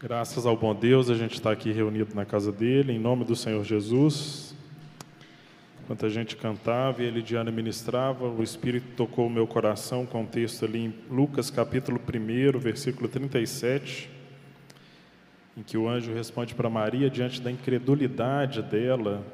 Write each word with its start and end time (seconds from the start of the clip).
Graças 0.00 0.46
ao 0.46 0.56
bom 0.56 0.72
Deus, 0.76 1.10
a 1.10 1.16
gente 1.16 1.34
está 1.34 1.50
aqui 1.50 1.72
reunido 1.72 2.14
na 2.14 2.24
casa 2.24 2.52
dele, 2.52 2.92
em 2.92 3.00
nome 3.00 3.24
do 3.24 3.34
Senhor 3.34 3.64
Jesus. 3.64 4.54
Enquanto 5.82 6.06
a 6.06 6.08
gente 6.08 6.36
cantava 6.36 7.02
e 7.02 7.06
ele 7.06 7.20
Diana 7.20 7.50
ministrava, 7.50 8.28
o 8.28 8.40
Espírito 8.40 8.86
tocou 8.96 9.26
o 9.26 9.30
meu 9.30 9.44
coração 9.44 10.06
com 10.06 10.18
o 10.18 10.22
um 10.22 10.24
texto 10.24 10.64
ali 10.64 10.84
em 10.84 10.94
Lucas 11.10 11.50
capítulo 11.50 11.98
1, 12.00 12.60
versículo 12.60 13.08
37, 13.08 14.08
em 15.56 15.64
que 15.64 15.76
o 15.76 15.88
anjo 15.88 16.14
responde 16.14 16.54
para 16.54 16.70
Maria 16.70 17.10
diante 17.10 17.40
da 17.40 17.50
incredulidade 17.50 18.62
dela 18.62 19.26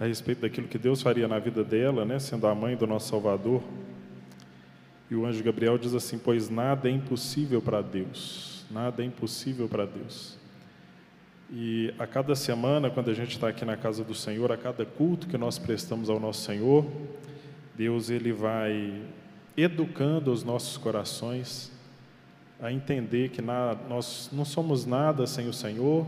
a 0.00 0.06
respeito 0.06 0.40
daquilo 0.40 0.68
que 0.68 0.78
Deus 0.78 1.02
faria 1.02 1.28
na 1.28 1.38
vida 1.38 1.62
dela, 1.62 2.06
né, 2.06 2.18
sendo 2.18 2.46
a 2.46 2.54
mãe 2.54 2.76
do 2.76 2.86
nosso 2.86 3.10
Salvador. 3.10 3.62
E 5.10 5.14
o 5.14 5.26
anjo 5.26 5.44
Gabriel 5.44 5.76
diz 5.76 5.92
assim: 5.92 6.16
Pois 6.16 6.48
nada 6.48 6.88
é 6.88 6.92
impossível 6.92 7.60
para 7.60 7.82
Deus 7.82 8.55
nada 8.70 9.02
é 9.02 9.06
impossível 9.06 9.68
para 9.68 9.86
Deus. 9.86 10.36
E 11.50 11.94
a 11.98 12.06
cada 12.06 12.34
semana, 12.34 12.90
quando 12.90 13.10
a 13.10 13.14
gente 13.14 13.32
está 13.32 13.48
aqui 13.48 13.64
na 13.64 13.76
casa 13.76 14.02
do 14.02 14.14
Senhor, 14.14 14.50
a 14.50 14.56
cada 14.56 14.84
culto 14.84 15.28
que 15.28 15.38
nós 15.38 15.58
prestamos 15.58 16.10
ao 16.10 16.18
nosso 16.18 16.42
Senhor, 16.42 16.84
Deus 17.76 18.10
ele 18.10 18.32
vai 18.32 19.00
educando 19.56 20.32
os 20.32 20.42
nossos 20.42 20.76
corações 20.76 21.70
a 22.60 22.72
entender 22.72 23.30
que 23.30 23.42
na, 23.42 23.76
nós 23.88 24.30
não 24.32 24.44
somos 24.44 24.86
nada 24.86 25.26
sem 25.26 25.48
o 25.48 25.52
Senhor 25.52 26.06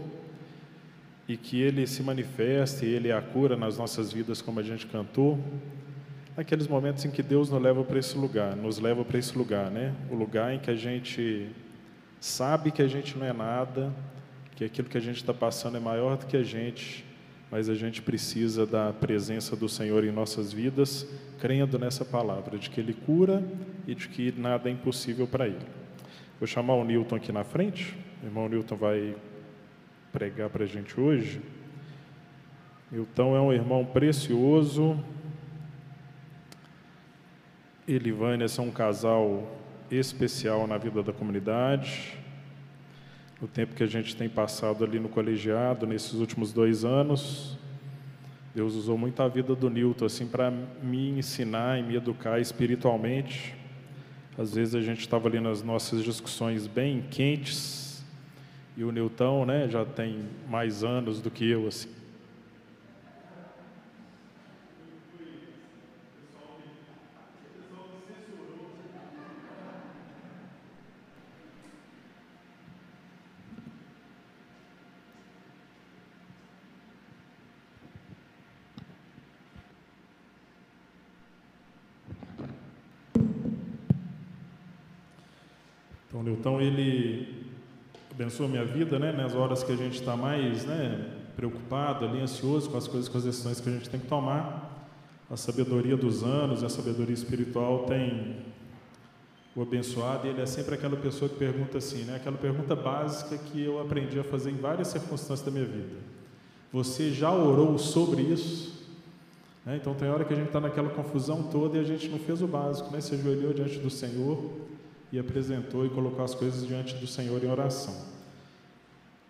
e 1.28 1.36
que 1.36 1.60
Ele 1.60 1.86
se 1.86 2.02
manifesta 2.02 2.86
e 2.86 2.88
Ele 2.88 3.08
é 3.08 3.12
a 3.12 3.20
cura 3.20 3.56
nas 3.56 3.76
nossas 3.76 4.12
vidas, 4.12 4.40
como 4.40 4.58
a 4.58 4.62
gente 4.62 4.86
cantou. 4.86 5.38
Naqueles 6.36 6.66
momentos 6.66 7.04
em 7.04 7.10
que 7.10 7.22
Deus 7.22 7.50
nos 7.50 7.60
leva 7.60 7.84
para 7.84 7.98
esse 7.98 8.16
lugar, 8.16 8.56
nos 8.56 8.78
leva 8.78 9.04
para 9.04 9.18
esse 9.18 9.36
lugar, 9.36 9.70
né? 9.70 9.94
O 10.10 10.14
lugar 10.14 10.54
em 10.54 10.58
que 10.58 10.70
a 10.70 10.74
gente 10.74 11.48
sabe 12.20 12.70
que 12.70 12.82
a 12.82 12.88
gente 12.88 13.16
não 13.16 13.26
é 13.26 13.32
nada, 13.32 13.92
que 14.56 14.64
aquilo 14.64 14.88
que 14.88 14.98
a 14.98 15.00
gente 15.00 15.16
está 15.16 15.32
passando 15.32 15.76
é 15.76 15.80
maior 15.80 16.16
do 16.16 16.26
que 16.26 16.36
a 16.36 16.42
gente, 16.42 17.04
mas 17.50 17.68
a 17.68 17.74
gente 17.74 18.02
precisa 18.02 18.66
da 18.66 18.92
presença 18.92 19.56
do 19.56 19.68
Senhor 19.68 20.04
em 20.04 20.10
nossas 20.10 20.52
vidas, 20.52 21.06
crendo 21.40 21.78
nessa 21.78 22.04
palavra, 22.04 22.58
de 22.58 22.68
que 22.68 22.80
Ele 22.80 22.92
cura 22.92 23.42
e 23.86 23.94
de 23.94 24.08
que 24.08 24.32
nada 24.36 24.68
é 24.68 24.72
impossível 24.72 25.26
para 25.26 25.46
Ele. 25.46 25.66
Vou 26.38 26.46
chamar 26.46 26.74
o 26.74 26.84
Newton 26.84 27.16
aqui 27.16 27.32
na 27.32 27.44
frente, 27.44 27.96
o 28.22 28.26
irmão 28.26 28.48
Newton 28.48 28.76
vai 28.76 29.16
pregar 30.12 30.50
para 30.50 30.64
a 30.64 30.66
gente 30.66 30.98
hoje. 30.98 31.40
Newton 32.90 33.36
é 33.36 33.40
um 33.40 33.52
irmão 33.52 33.84
precioso, 33.84 34.98
ele 37.86 38.10
e 38.10 38.12
Vânia 38.12 38.48
são 38.48 38.66
um 38.66 38.70
casal 38.70 39.50
especial 39.90 40.66
na 40.66 40.78
vida 40.78 41.02
da 41.02 41.12
comunidade. 41.12 42.18
O 43.40 43.46
tempo 43.46 43.74
que 43.74 43.82
a 43.82 43.86
gente 43.86 44.16
tem 44.16 44.28
passado 44.28 44.84
ali 44.84 44.98
no 44.98 45.08
colegiado, 45.08 45.86
nesses 45.86 46.14
últimos 46.14 46.52
dois 46.52 46.84
anos, 46.84 47.56
Deus 48.54 48.74
usou 48.74 48.98
muito 48.98 49.22
a 49.22 49.28
vida 49.28 49.54
do 49.54 49.70
Newton 49.70 50.06
assim 50.06 50.26
para 50.26 50.50
me 50.82 51.10
ensinar 51.10 51.78
e 51.78 51.82
me 51.82 51.94
educar 51.94 52.40
espiritualmente. 52.40 53.54
Às 54.36 54.54
vezes 54.54 54.74
a 54.74 54.80
gente 54.80 55.00
estava 55.00 55.28
ali 55.28 55.40
nas 55.40 55.62
nossas 55.62 56.02
discussões 56.02 56.66
bem 56.66 57.02
quentes 57.10 58.04
e 58.76 58.84
o 58.84 58.92
Newton, 58.92 59.44
né, 59.44 59.68
já 59.68 59.84
tem 59.84 60.20
mais 60.48 60.84
anos 60.84 61.20
do 61.20 61.30
que 61.30 61.48
eu 61.48 61.66
assim. 61.66 61.97
Então, 86.38 86.60
ele 86.60 87.46
abençoa 88.12 88.46
minha 88.46 88.64
vida, 88.64 88.98
né, 88.98 89.10
nas 89.10 89.34
horas 89.34 89.64
que 89.64 89.72
a 89.72 89.76
gente 89.76 89.98
está 89.98 90.16
mais, 90.16 90.64
né, 90.64 91.10
preocupado, 91.34 92.04
ali, 92.04 92.20
ansioso 92.20 92.70
com 92.70 92.76
as 92.76 92.86
coisas, 92.86 93.08
com 93.08 93.18
as 93.18 93.24
decisões 93.24 93.60
que 93.60 93.68
a 93.68 93.72
gente 93.72 93.90
tem 93.90 93.98
que 93.98 94.06
tomar. 94.06 94.86
A 95.28 95.36
sabedoria 95.36 95.96
dos 95.96 96.22
anos, 96.22 96.62
a 96.62 96.68
sabedoria 96.68 97.12
espiritual 97.12 97.84
tem 97.84 98.36
o 99.54 99.62
abençoado, 99.62 100.26
e 100.26 100.30
ele 100.30 100.40
é 100.40 100.46
sempre 100.46 100.74
aquela 100.74 100.96
pessoa 100.96 101.28
que 101.28 101.34
pergunta 101.34 101.78
assim, 101.78 102.04
né, 102.04 102.16
aquela 102.16 102.36
pergunta 102.36 102.76
básica 102.76 103.36
que 103.36 103.60
eu 103.62 103.80
aprendi 103.80 104.18
a 104.20 104.24
fazer 104.24 104.50
em 104.50 104.56
várias 104.56 104.88
circunstâncias 104.88 105.42
da 105.42 105.50
minha 105.50 105.66
vida. 105.66 105.96
Você 106.72 107.10
já 107.10 107.32
orou 107.32 107.76
sobre 107.78 108.22
isso? 108.22 108.86
Né, 109.66 109.76
então 109.80 109.92
tem 109.92 110.08
hora 110.08 110.24
que 110.24 110.32
a 110.32 110.36
gente 110.36 110.46
está 110.46 110.60
naquela 110.60 110.88
confusão 110.88 111.42
toda 111.42 111.76
e 111.76 111.80
a 111.80 111.84
gente 111.84 112.08
não 112.08 112.18
fez 112.18 112.42
o 112.42 112.46
básico, 112.46 112.92
né? 112.92 113.00
Se 113.00 113.14
ajoelhou 113.14 113.52
diante 113.52 113.78
do 113.78 113.90
Senhor, 113.90 114.68
e 115.12 115.18
apresentou 115.18 115.86
e 115.86 115.90
colocou 115.90 116.24
as 116.24 116.34
coisas 116.34 116.66
diante 116.66 116.94
do 116.96 117.06
Senhor 117.06 117.42
em 117.42 117.50
oração. 117.50 117.94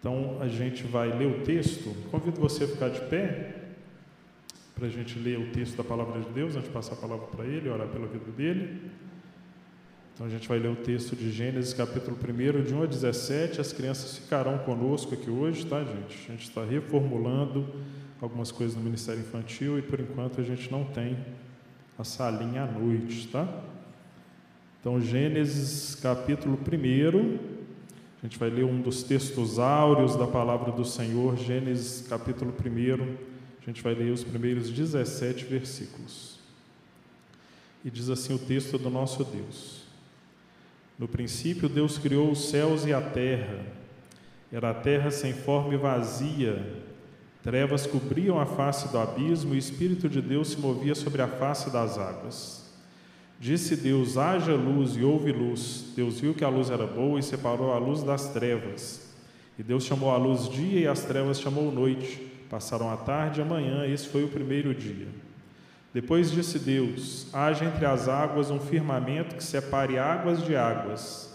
Então 0.00 0.38
a 0.40 0.48
gente 0.48 0.84
vai 0.84 1.16
ler 1.16 1.26
o 1.26 1.44
texto. 1.44 1.94
Convido 2.10 2.40
você 2.40 2.64
a 2.64 2.68
ficar 2.68 2.88
de 2.88 3.00
pé 3.02 3.54
para 4.74 4.86
a 4.86 4.90
gente 4.90 5.18
ler 5.18 5.38
o 5.38 5.50
texto 5.50 5.76
da 5.76 5.82
palavra 5.82 6.20
de 6.20 6.28
Deus, 6.30 6.54
antes 6.54 6.68
de 6.68 6.74
passar 6.74 6.94
a 6.94 6.96
palavra 6.96 7.26
para 7.26 7.44
ele, 7.44 7.68
orar 7.68 7.88
pela 7.88 8.06
vida 8.06 8.30
dele. 8.30 8.90
Então 10.14 10.26
a 10.26 10.30
gente 10.30 10.48
vai 10.48 10.58
ler 10.58 10.68
o 10.68 10.76
texto 10.76 11.14
de 11.14 11.30
Gênesis, 11.30 11.72
capítulo 11.72 12.16
1, 12.16 12.62
de 12.62 12.74
1 12.74 12.82
a 12.82 12.86
17. 12.86 13.60
As 13.60 13.72
crianças 13.72 14.18
ficarão 14.18 14.58
conosco 14.58 15.14
aqui 15.14 15.30
hoje, 15.30 15.66
tá, 15.66 15.82
gente? 15.84 16.26
A 16.28 16.32
gente 16.32 16.48
está 16.48 16.64
reformulando 16.64 17.66
algumas 18.20 18.50
coisas 18.50 18.76
no 18.76 18.82
Ministério 18.82 19.20
Infantil 19.20 19.78
e 19.78 19.82
por 19.82 20.00
enquanto 20.00 20.40
a 20.40 20.44
gente 20.44 20.70
não 20.70 20.84
tem 20.84 21.16
a 21.96 22.04
salinha 22.04 22.62
à 22.62 22.66
noite, 22.66 23.28
tá? 23.28 23.46
Então, 24.80 25.00
Gênesis 25.00 25.96
capítulo 25.96 26.56
1, 26.56 27.38
a 28.22 28.26
gente 28.26 28.38
vai 28.38 28.48
ler 28.48 28.64
um 28.64 28.80
dos 28.80 29.02
textos 29.02 29.58
áureos 29.58 30.14
da 30.14 30.24
palavra 30.24 30.70
do 30.70 30.84
Senhor, 30.84 31.36
Gênesis 31.36 32.06
capítulo 32.06 32.52
1, 32.52 33.02
a 33.60 33.66
gente 33.66 33.82
vai 33.82 33.92
ler 33.92 34.12
os 34.12 34.22
primeiros 34.22 34.70
17 34.70 35.46
versículos. 35.46 36.38
E 37.84 37.90
diz 37.90 38.08
assim 38.08 38.32
o 38.32 38.38
texto 38.38 38.78
do 38.78 38.88
nosso 38.88 39.24
Deus: 39.24 39.82
No 40.96 41.08
princípio, 41.08 41.68
Deus 41.68 41.98
criou 41.98 42.30
os 42.30 42.48
céus 42.48 42.86
e 42.86 42.92
a 42.92 43.00
terra. 43.00 43.66
Era 44.52 44.70
a 44.70 44.74
terra 44.74 45.10
sem 45.10 45.32
forma 45.32 45.74
e 45.74 45.76
vazia. 45.76 46.84
Trevas 47.42 47.84
cobriam 47.84 48.38
a 48.38 48.46
face 48.46 48.88
do 48.92 48.98
abismo 48.98 49.54
e 49.54 49.56
o 49.56 49.58
Espírito 49.58 50.08
de 50.08 50.22
Deus 50.22 50.50
se 50.50 50.58
movia 50.58 50.94
sobre 50.94 51.20
a 51.20 51.26
face 51.26 51.68
das 51.68 51.98
águas. 51.98 52.67
Disse 53.40 53.76
Deus: 53.76 54.16
haja 54.16 54.54
luz 54.54 54.96
e 54.96 55.04
houve 55.04 55.32
luz. 55.32 55.92
Deus 55.94 56.20
viu 56.20 56.34
que 56.34 56.44
a 56.44 56.48
luz 56.48 56.70
era 56.70 56.86
boa 56.86 57.20
e 57.20 57.22
separou 57.22 57.72
a 57.72 57.78
luz 57.78 58.02
das 58.02 58.28
trevas. 58.32 59.08
E 59.58 59.62
Deus 59.62 59.84
chamou 59.84 60.10
a 60.10 60.16
luz 60.16 60.48
dia 60.48 60.80
e 60.80 60.86
as 60.86 61.04
trevas 61.04 61.40
chamou 61.40 61.70
noite. 61.70 62.26
Passaram 62.50 62.90
a 62.90 62.96
tarde 62.96 63.40
e 63.40 63.42
a 63.42 63.46
manhã, 63.46 63.86
esse 63.86 64.08
foi 64.08 64.24
o 64.24 64.28
primeiro 64.28 64.74
dia. 64.74 65.08
Depois 65.94 66.30
disse 66.30 66.58
Deus: 66.58 67.26
haja 67.32 67.64
entre 67.64 67.86
as 67.86 68.08
águas 68.08 68.50
um 68.50 68.58
firmamento 68.58 69.36
que 69.36 69.44
separe 69.44 69.98
águas 69.98 70.42
de 70.44 70.56
águas. 70.56 71.28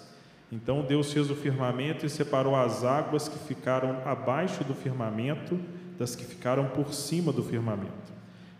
Então 0.52 0.84
Deus 0.84 1.12
fez 1.12 1.31
o 1.31 1.35
firmamento 1.35 2.06
e 2.06 2.09
separou 2.09 2.56
as 2.56 2.84
águas 2.84 3.28
que 3.28 3.40
ficaram 3.40 4.02
abaixo 4.06 4.64
do 4.64 4.75
firmamento 4.75 5.59
das 5.97 6.16
que 6.16 6.24
ficaram 6.24 6.66
por 6.68 6.94
cima 6.94 7.31
do 7.31 7.44
firmamento. 7.44 8.12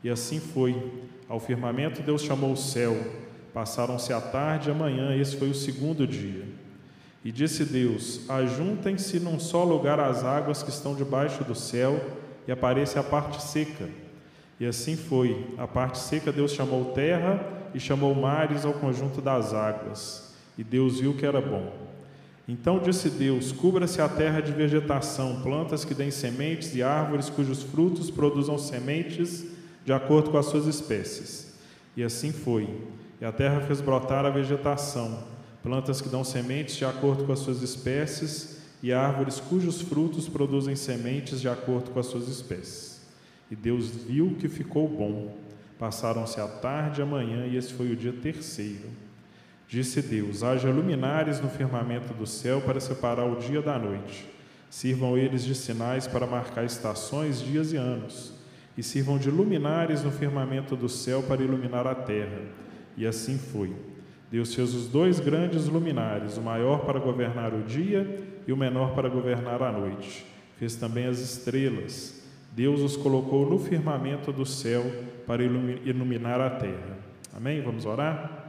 E 0.04 0.10
assim 0.10 0.40
foi. 0.40 0.76
Ao 1.30 1.40
firmamento 1.40 2.02
Deus 2.02 2.22
chamou 2.22 2.52
o 2.52 2.58
céu. 2.58 2.96
Passaram-se 3.54 4.12
a 4.12 4.20
tarde 4.20 4.70
e 4.70 4.72
a 4.72 4.76
manhã, 4.76 5.16
esse 5.16 5.38
foi 5.38 5.50
o 5.50 5.54
segundo 5.54 6.08
dia. 6.08 6.46
E 7.24 7.32
disse 7.32 7.64
Deus: 7.64 8.28
Ajuntem-se 8.30 9.20
num 9.20 9.40
só 9.40 9.64
lugar 9.64 10.00
as 10.00 10.24
águas 10.24 10.64
que 10.64 10.70
estão 10.70 10.96
debaixo 10.96 11.44
do 11.44 11.56
céu, 11.56 12.00
e 12.48 12.52
apareça 12.52 13.00
a 13.00 13.04
parte 13.04 13.42
seca. 13.42 13.88
E 14.60 14.66
assim 14.66 14.96
foi. 14.96 15.54
A 15.58 15.68
parte 15.68 15.98
seca 16.00 16.32
Deus 16.32 16.52
chamou 16.52 16.94
terra 16.94 17.46
e 17.74 17.80
chamou 17.80 18.14
mares 18.14 18.66
ao 18.66 18.74
conjunto 18.74 19.22
das 19.22 19.54
águas. 19.54 20.34
E 20.58 20.64
Deus 20.64 21.00
viu 21.00 21.16
que 21.16 21.26
era 21.26 21.40
bom. 21.40 21.72
Então 22.48 22.80
disse 22.80 23.10
Deus: 23.10 23.52
Cubra-se 23.52 24.02
a 24.02 24.10
terra 24.10 24.42
de 24.42 24.52
vegetação, 24.52 25.42
plantas 25.42 25.86
que 25.86 25.94
deem 25.94 26.12
sementes 26.12 26.76
e 26.76 26.84
árvores 26.84 27.30
cujos 27.30 27.64
frutos 27.64 28.12
produzam 28.12 28.58
sementes 28.58 29.46
de 29.86 29.94
acordo 29.94 30.32
com 30.32 30.38
as 30.38 30.48
suas 30.48 30.66
espécies. 30.66 31.54
E 31.96 32.04
assim 32.04 32.32
foi. 32.32 32.68
E 33.24 33.26
a 33.26 33.32
terra 33.32 33.62
fez 33.62 33.80
brotar 33.80 34.26
a 34.26 34.30
vegetação, 34.30 35.24
plantas 35.64 36.02
que 36.02 36.10
dão 36.10 36.26
sementes 36.26 36.76
de 36.76 36.84
acordo 36.84 37.24
com 37.24 37.32
as 37.32 37.40
suas 37.40 37.62
espécies, 37.62 38.62
e 38.84 38.92
árvores 38.92 39.40
cujos 39.40 39.82
frutos 39.82 40.28
produzem 40.28 40.76
sementes 40.76 41.40
de 41.40 41.48
acordo 41.48 41.92
com 41.92 42.02
as 42.02 42.08
suas 42.08 42.28
espécies. 42.28 43.02
E 43.50 43.56
Deus 43.56 43.88
viu 43.88 44.36
que 44.38 44.50
ficou 44.50 44.90
bom. 44.90 45.38
Passaram-se 45.80 46.42
a 46.42 46.48
tarde 46.50 47.00
e 47.00 47.02
a 47.04 47.06
manhã, 47.06 47.48
e 47.48 47.56
esse 47.56 47.72
foi 47.72 47.94
o 47.94 47.96
dia 47.96 48.12
terceiro. 48.12 48.90
Disse 49.70 50.02
Deus: 50.02 50.44
haja 50.44 50.70
luminares 50.70 51.40
no 51.40 51.48
firmamento 51.48 52.14
do 52.14 52.28
céu 52.28 52.60
para 52.60 52.82
separar 52.82 53.24
o 53.24 53.38
dia 53.38 53.62
da 53.62 53.80
noite, 53.80 54.30
Sirvam 54.70 55.18
eles 55.18 55.46
de 55.46 55.56
sinais 55.56 56.08
para 56.08 56.28
marcar 56.28 56.66
estações, 56.66 57.40
dias 57.40 57.72
e 57.72 57.78
anos, 57.78 58.34
e 58.78 58.84
sirvam 58.84 59.18
de 59.18 59.32
luminares 59.32 60.04
no 60.04 60.12
firmamento 60.12 60.76
do 60.76 60.90
céu 60.90 61.24
para 61.24 61.42
iluminar 61.42 61.88
a 61.88 61.96
terra. 61.96 62.42
E 62.98 63.06
assim 63.06 63.38
foi. 63.38 63.74
Deus 64.32 64.54
fez 64.54 64.74
os 64.74 64.88
dois 64.88 65.20
grandes 65.20 65.68
luminares, 65.68 66.38
o 66.38 66.42
maior 66.42 66.86
para 66.86 67.00
governar 67.00 67.54
o 67.54 67.62
dia 67.64 68.20
e 68.48 68.52
o 68.52 68.58
menor 68.58 68.96
para 68.96 69.08
governar 69.08 69.62
a 69.62 69.72
noite. 69.72 70.26
Fez 70.58 70.76
também 70.76 71.06
as 71.06 71.20
estrelas. 71.20 72.24
Deus 72.52 72.82
os 72.82 72.96
colocou 72.98 73.50
no 73.50 73.60
firmamento 73.60 74.32
do 74.32 74.46
céu 74.46 74.84
para 75.26 75.44
iluminar 75.44 76.40
a 76.42 76.50
terra. 76.50 76.98
Amém? 77.36 77.62
Vamos 77.62 77.86
orar? 77.86 78.44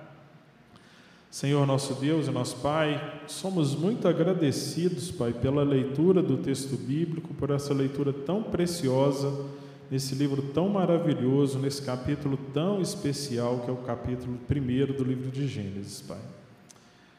Senhor 1.30 1.66
nosso 1.66 1.94
Deus 1.94 2.28
e 2.28 2.30
nosso 2.30 2.58
Pai, 2.58 3.22
somos 3.26 3.74
muito 3.74 4.06
agradecidos, 4.06 5.10
Pai, 5.10 5.32
pela 5.32 5.64
leitura 5.64 6.22
do 6.22 6.36
texto 6.36 6.76
bíblico, 6.76 7.34
por 7.34 7.50
essa 7.50 7.74
leitura 7.74 8.12
tão 8.12 8.40
preciosa, 8.40 9.44
nesse 9.90 10.14
livro 10.14 10.42
tão 10.42 10.68
maravilhoso, 10.68 11.58
nesse 11.58 11.82
capítulo 11.82 12.36
tão 12.52 12.80
especial 12.80 13.60
que 13.60 13.70
é 13.70 13.72
o 13.72 13.78
capítulo 13.78 14.38
primeiro 14.48 14.92
do 14.92 15.04
livro 15.04 15.30
de 15.30 15.46
Gênesis, 15.46 16.00
Pai. 16.00 16.20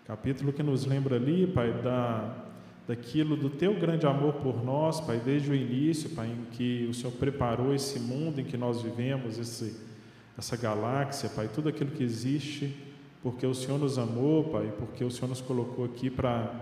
Capítulo 0.06 0.54
que 0.54 0.64
nos 0.64 0.86
lembra 0.86 1.16
ali, 1.16 1.48
Pai, 1.48 1.72
da, 1.82 2.36
daquilo 2.88 3.36
do 3.36 3.50
Teu 3.50 3.74
grande 3.74 4.06
amor 4.06 4.34
por 4.36 4.64
nós, 4.64 5.00
Pai, 5.02 5.22
desde 5.24 5.50
o 5.50 5.56
início, 5.56 6.10
Pai, 6.12 6.28
em 6.28 6.46
que 6.52 6.88
o 6.90 6.94
Senhor 6.94 7.12
preparou 7.12 7.74
esse 7.74 8.00
mundo 8.00 8.42
em 8.42 8.44
que 8.44 8.58
nós 8.58 8.82
vivemos, 8.82 9.38
esse, 9.38 9.76
essa 10.38 10.56
galáxia, 10.56 11.30
Pai, 11.30 11.50
tudo 11.54 11.70
aquilo 11.70 11.92
que 11.92 12.04
existe 12.04 12.86
porque 13.26 13.44
o 13.48 13.56
Senhor 13.56 13.80
nos 13.80 13.98
amou, 13.98 14.44
Pai, 14.52 14.72
porque 14.78 15.04
o 15.04 15.10
Senhor 15.10 15.28
nos 15.28 15.42
colocou 15.42 15.84
aqui 15.84 16.12
para 16.12 16.54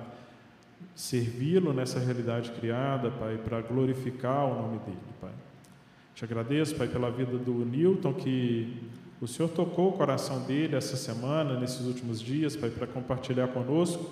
servi-lo 0.95 1.73
nessa 1.73 1.99
realidade 1.99 2.51
criada, 2.51 3.11
Pai, 3.11 3.37
para 3.37 3.59
glorificar 3.59 4.45
o 4.45 4.61
nome 4.61 4.79
dele, 4.79 4.97
Pai. 5.19 5.33
Te 6.15 6.23
agradeço, 6.23 6.75
Pai, 6.75 6.87
pela 6.87 7.09
vida 7.09 7.37
do 7.39 7.65
Newton, 7.65 8.13
que 8.13 8.71
o 9.19 9.27
Senhor 9.27 9.49
tocou 9.49 9.89
o 9.89 9.93
coração 9.93 10.41
dele 10.41 10.75
essa 10.75 10.95
semana, 10.95 11.59
nesses 11.59 11.87
últimos 11.87 12.21
dias, 12.21 12.55
Pai, 12.55 12.69
para 12.69 12.85
compartilhar 12.85 13.47
conosco 13.47 14.11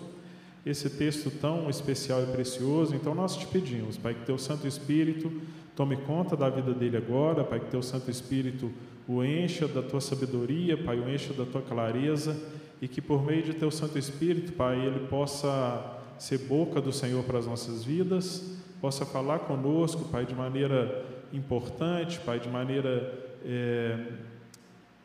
esse 0.66 0.90
texto 0.90 1.30
tão 1.30 1.70
especial 1.70 2.24
e 2.24 2.26
precioso. 2.28 2.96
Então 2.96 3.14
nós 3.14 3.38
te 3.38 3.46
pedimos, 3.46 3.98
Pai, 3.98 4.16
que 4.16 4.26
teu 4.26 4.38
Santo 4.40 4.68
Espírito 4.68 5.32
tome 5.76 5.96
conta 5.96 6.36
da 6.36 6.50
vida 6.50 6.74
dele 6.74 6.98
agora, 6.98 7.44
Pai, 7.44 7.60
que 7.60 7.70
teu 7.70 7.84
Santo 7.84 8.10
Espírito 8.10 8.72
o 9.08 9.24
encha 9.24 9.68
da 9.68 9.84
tua 9.84 10.02
sabedoria, 10.02 10.76
Pai, 10.84 11.00
o 11.00 11.08
encha 11.08 11.34
da 11.34 11.46
tua 11.46 11.62
clareza 11.62 12.36
e 12.82 12.88
que 12.88 13.00
por 13.00 13.24
meio 13.24 13.44
de 13.44 13.54
teu 13.54 13.70
Santo 13.70 14.00
Espírito, 14.00 14.54
Pai, 14.54 14.84
ele 14.84 15.08
possa 15.08 16.00
ser 16.18 16.40
boca 16.40 16.82
do 16.82 16.92
Senhor 16.92 17.24
para 17.24 17.38
as 17.38 17.46
nossas 17.46 17.84
vidas, 17.84 18.58
possa 18.80 19.06
falar 19.06 19.40
conosco, 19.40 20.06
Pai, 20.06 20.26
de 20.26 20.34
maneira 20.34 21.21
importante, 21.34 22.20
Pai, 22.20 22.40
de 22.40 22.50
maneira 22.50 23.32
é, 23.46 23.98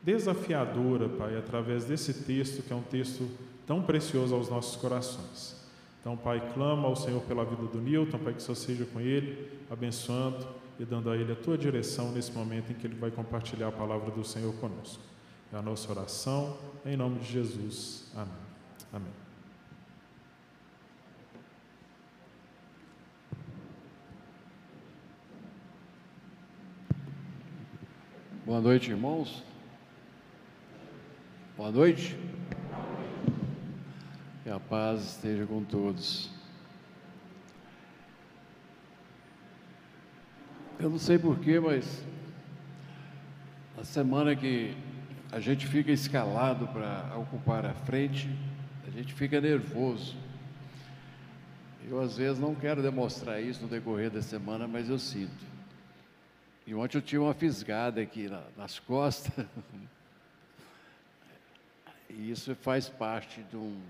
desafiadora, 0.02 1.08
Pai, 1.08 1.36
através 1.36 1.84
desse 1.84 2.12
texto 2.24 2.62
que 2.62 2.72
é 2.72 2.76
um 2.76 2.82
texto 2.82 3.28
tão 3.66 3.82
precioso 3.82 4.34
aos 4.34 4.48
nossos 4.48 4.76
corações. 4.76 5.56
Então, 6.00 6.16
Pai, 6.16 6.42
clama 6.54 6.86
ao 6.86 6.94
Senhor 6.94 7.20
pela 7.22 7.44
vida 7.44 7.64
do 7.64 7.80
Newton, 7.80 8.18
Pai, 8.18 8.34
que 8.34 8.42
só 8.42 8.54
seja 8.54 8.84
com 8.84 9.00
ele, 9.00 9.50
abençoando 9.70 10.46
e 10.78 10.84
dando 10.84 11.10
a 11.10 11.16
Ele 11.16 11.32
a 11.32 11.36
tua 11.36 11.56
direção 11.56 12.12
nesse 12.12 12.32
momento 12.32 12.70
em 12.70 12.74
que 12.74 12.86
Ele 12.86 12.94
vai 12.94 13.10
compartilhar 13.10 13.68
a 13.68 13.72
palavra 13.72 14.10
do 14.10 14.24
Senhor 14.24 14.54
conosco. 14.54 15.02
É 15.52 15.56
a 15.56 15.62
nossa 15.62 15.90
oração, 15.90 16.56
em 16.84 16.96
nome 16.96 17.18
de 17.20 17.32
Jesus. 17.32 18.10
Amém. 18.14 18.32
Amém. 18.92 19.25
Boa 28.46 28.60
noite, 28.60 28.92
irmãos. 28.92 29.42
Boa 31.56 31.72
noite. 31.72 32.16
Que 34.44 34.50
a 34.50 34.60
paz 34.60 35.00
esteja 35.04 35.44
com 35.44 35.64
todos. 35.64 36.30
Eu 40.78 40.88
não 40.88 40.96
sei 40.96 41.18
porquê, 41.18 41.58
mas 41.58 42.04
a 43.76 43.82
semana 43.82 44.36
que 44.36 44.76
a 45.32 45.40
gente 45.40 45.66
fica 45.66 45.90
escalado 45.90 46.68
para 46.68 47.18
ocupar 47.18 47.66
a 47.66 47.74
frente, 47.74 48.30
a 48.86 48.90
gente 48.92 49.12
fica 49.12 49.40
nervoso. 49.40 50.14
Eu 51.90 52.00
às 52.00 52.16
vezes 52.16 52.38
não 52.38 52.54
quero 52.54 52.80
demonstrar 52.80 53.42
isso 53.42 53.62
no 53.62 53.68
decorrer 53.68 54.08
da 54.08 54.22
semana, 54.22 54.68
mas 54.68 54.88
eu 54.88 55.00
sinto. 55.00 55.55
E 56.66 56.74
ontem 56.74 56.98
eu 56.98 57.02
tive 57.02 57.18
uma 57.22 57.34
fisgada 57.34 58.00
aqui 58.00 58.28
nas 58.56 58.78
costas. 58.78 59.46
E 62.08 62.30
isso 62.30 62.54
faz 62.56 62.88
parte 62.88 63.42
de 63.42 63.56
um 63.56 63.80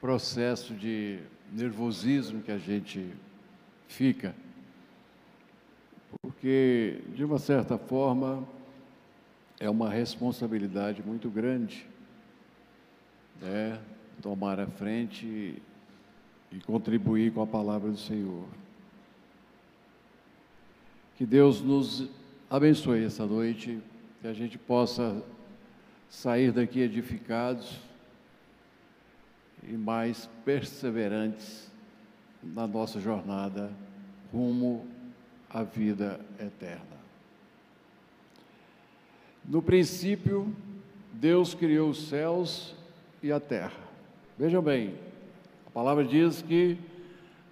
processo 0.00 0.74
de 0.74 1.20
nervosismo 1.52 2.42
que 2.42 2.50
a 2.50 2.58
gente 2.58 3.14
fica 3.86 4.34
porque, 6.44 7.02
de 7.14 7.24
uma 7.24 7.38
certa 7.38 7.78
forma, 7.78 8.46
é 9.58 9.68
uma 9.68 9.90
responsabilidade 9.90 11.02
muito 11.02 11.28
grande 11.28 11.86
né, 13.40 13.80
tomar 14.22 14.60
a 14.60 14.66
frente 14.66 15.62
e 16.52 16.60
contribuir 16.66 17.32
com 17.32 17.42
a 17.42 17.46
palavra 17.46 17.90
do 17.90 17.98
Senhor. 17.98 18.46
Que 21.16 21.24
Deus 21.24 21.60
nos 21.60 22.08
abençoe 22.50 23.04
essa 23.04 23.24
noite, 23.24 23.78
que 24.20 24.26
a 24.26 24.32
gente 24.32 24.58
possa 24.58 25.22
sair 26.08 26.50
daqui 26.50 26.80
edificados 26.80 27.78
e 29.62 29.74
mais 29.74 30.28
perseverantes 30.44 31.70
na 32.42 32.66
nossa 32.66 33.00
jornada 33.00 33.70
rumo 34.32 34.84
a 35.48 35.62
vida 35.62 36.18
eterna. 36.40 36.98
No 39.44 39.62
princípio, 39.62 40.52
Deus 41.12 41.54
criou 41.54 41.90
os 41.90 42.08
céus 42.08 42.74
e 43.22 43.30
a 43.30 43.38
terra. 43.38 43.84
Vejam 44.36 44.60
bem, 44.60 44.96
a 45.64 45.70
palavra 45.70 46.04
diz 46.04 46.42
que 46.42 46.76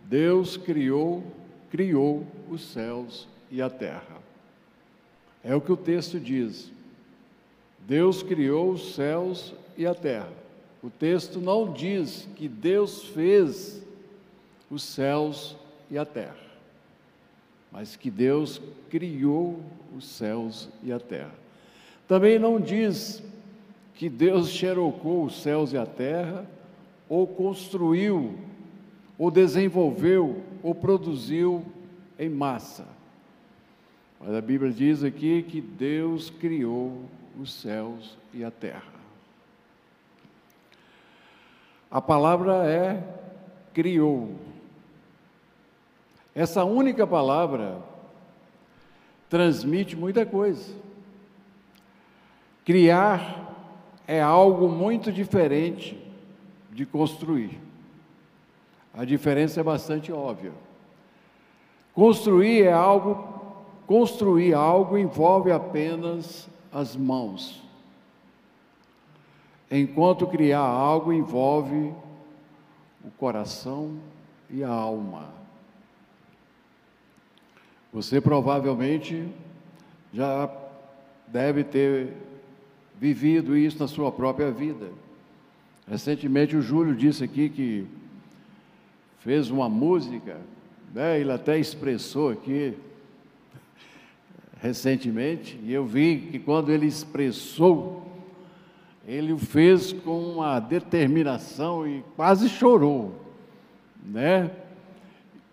Deus 0.05 0.57
criou, 0.57 1.23
criou 1.71 2.27
os 2.51 2.61
céus 2.63 3.31
e 3.53 3.63
a 3.63 3.71
terra. 3.71 4.21
É 5.45 5.55
o 5.55 5.61
que 5.61 5.71
o 5.71 5.77
texto 5.77 6.19
diz. 6.19 6.73
Deus 7.87 8.21
criou 8.21 8.73
os 8.73 8.97
céus 8.97 9.55
e 9.77 9.87
a 9.87 9.95
terra. 9.95 10.33
O 10.83 10.91
texto 10.91 11.41
não 11.41 11.73
diz 11.73 12.29
que 12.35 12.49
Deus 12.49 13.05
fez 13.05 13.81
os 14.69 14.83
céus 14.83 15.57
e 15.89 15.97
a 15.97 16.05
terra 16.05 16.43
mas 17.73 17.97
que 17.97 18.11
Deus 18.11 18.61
criou 18.91 19.59
os 19.97 20.05
céus 20.05 20.69
e 20.85 20.93
a 20.93 21.01
terra. 21.01 21.33
Também 22.07 22.39
não 22.39 22.61
diz 22.61 23.23
que 23.95 24.11
Deus 24.11 24.51
xerocou 24.51 25.25
os 25.25 25.41
céus 25.41 25.73
e 25.73 25.79
a 25.79 25.87
terra, 25.87 26.47
ou 27.09 27.27
construiu, 27.27 28.35
ou 29.19 29.31
desenvolveu, 29.31 30.43
ou 30.63 30.75
produziu 30.75 31.65
em 32.19 32.29
massa. 32.29 32.87
Mas 34.25 34.35
a 34.35 34.41
Bíblia 34.41 34.71
diz 34.71 35.03
aqui 35.03 35.43
que 35.43 35.61
Deus 35.61 36.31
criou 36.31 37.03
os 37.39 37.53
céus 37.53 38.17
e 38.33 38.45
a 38.45 38.51
terra. 38.51 38.93
A 41.91 42.01
palavra 42.01 42.67
é 42.67 43.03
criou, 43.75 44.39
essa 46.35 46.65
única 46.65 47.07
palavra 47.07 47.79
transmite 49.29 49.97
muita 49.97 50.25
coisa. 50.25 50.75
Criar 52.65 53.55
é 54.07 54.21
algo 54.21 54.69
muito 54.69 55.13
diferente 55.13 55.99
de 56.71 56.87
construir. 56.87 57.61
A 58.95 59.05
diferença 59.05 59.61
é 59.61 59.63
bastante 59.63 60.13
óbvia. 60.13 60.53
Construir 61.95 62.63
é 62.63 62.73
algo, 62.73 63.32
construir 63.93 64.55
algo 64.55 64.97
envolve 64.97 65.53
apenas 65.53 66.49
as 66.73 66.97
mãos. 66.97 67.63
Enquanto 69.71 70.27
criar 70.27 70.61
algo 70.61 71.13
envolve 71.13 71.93
o 73.05 73.11
coração 73.19 73.99
e 74.49 74.65
a 74.65 74.71
alma. 74.71 75.29
Você 77.93 78.19
provavelmente 78.19 79.29
já 80.11 80.51
deve 81.29 81.63
ter 81.63 82.15
vivido 82.99 83.55
isso 83.55 83.79
na 83.79 83.87
sua 83.87 84.11
própria 84.11 84.51
vida. 84.51 84.89
Recentemente 85.87 86.57
o 86.57 86.63
Júlio 86.63 86.97
disse 86.97 87.25
aqui 87.25 87.51
que 87.51 87.87
fez 89.19 89.51
uma 89.51 89.69
música 89.69 90.41
né, 90.95 91.21
ele 91.21 91.31
até 91.31 91.59
expressou 91.59 92.31
aqui 92.31 92.75
recentemente, 94.63 95.59
e 95.65 95.73
eu 95.73 95.85
vi 95.85 96.29
que 96.31 96.39
quando 96.39 96.71
ele 96.71 96.87
expressou, 96.87 98.07
ele 99.05 99.33
o 99.33 99.39
fez 99.39 99.93
com 99.93 100.35
uma 100.35 100.61
determinação 100.61 101.85
e 101.85 102.05
quase 102.15 102.49
chorou, 102.49 103.13
né? 104.05 104.53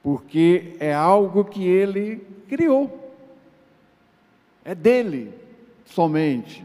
Porque 0.04 0.76
é 0.80 0.94
algo 0.94 1.44
que 1.44 1.66
ele 1.66 2.18
criou, 2.48 3.12
é 4.64 4.76
dele 4.76 5.34
somente. 5.86 6.64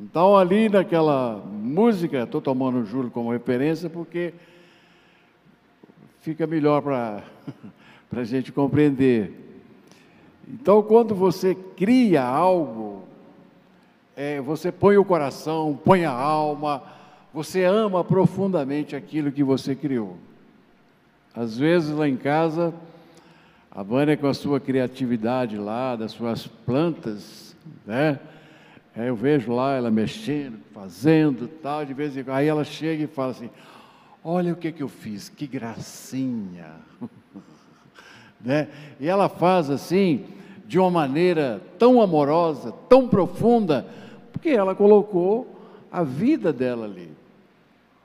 Então, 0.00 0.36
ali 0.36 0.68
naquela 0.68 1.36
música, 1.36 2.24
estou 2.24 2.40
tomando 2.40 2.78
o 2.78 2.84
Júlio 2.84 3.10
como 3.10 3.30
referência, 3.30 3.88
porque 3.88 4.34
fica 6.22 6.44
melhor 6.44 6.82
para 6.82 7.22
a 8.10 8.24
gente 8.24 8.50
compreender. 8.50 9.49
Então, 10.52 10.82
quando 10.82 11.14
você 11.14 11.54
cria 11.54 12.24
algo, 12.24 13.04
é, 14.16 14.40
você 14.40 14.72
põe 14.72 14.96
o 14.96 15.04
coração, 15.04 15.78
põe 15.84 16.04
a 16.04 16.10
alma, 16.10 16.82
você 17.32 17.64
ama 17.64 18.02
profundamente 18.02 18.96
aquilo 18.96 19.30
que 19.30 19.44
você 19.44 19.76
criou. 19.76 20.16
Às 21.32 21.56
vezes 21.56 21.90
lá 21.90 22.08
em 22.08 22.16
casa, 22.16 22.74
a 23.70 23.84
Vânia 23.84 24.16
com 24.16 24.26
a 24.26 24.34
sua 24.34 24.58
criatividade 24.58 25.56
lá, 25.56 25.94
das 25.94 26.10
suas 26.10 26.48
plantas, 26.48 27.56
né? 27.86 28.18
É, 28.96 29.08
eu 29.08 29.14
vejo 29.14 29.52
lá 29.52 29.76
ela 29.76 29.88
mexendo, 29.88 30.58
fazendo 30.74 31.46
tal, 31.46 31.84
de 31.84 31.94
vez 31.94 32.16
em 32.16 32.24
quando. 32.24 32.36
Aí 32.36 32.48
ela 32.48 32.64
chega 32.64 33.04
e 33.04 33.06
fala 33.06 33.30
assim: 33.30 33.48
Olha 34.24 34.52
o 34.52 34.56
que, 34.56 34.72
que 34.72 34.82
eu 34.82 34.88
fiz, 34.88 35.28
que 35.28 35.46
gracinha. 35.46 36.72
né? 38.42 38.66
E 38.98 39.06
ela 39.06 39.28
faz 39.28 39.70
assim, 39.70 40.24
de 40.70 40.78
uma 40.78 40.88
maneira 40.88 41.60
tão 41.80 42.00
amorosa, 42.00 42.70
tão 42.88 43.08
profunda, 43.08 43.84
porque 44.30 44.50
ela 44.50 44.72
colocou 44.72 45.60
a 45.90 46.04
vida 46.04 46.52
dela 46.52 46.84
ali, 46.84 47.10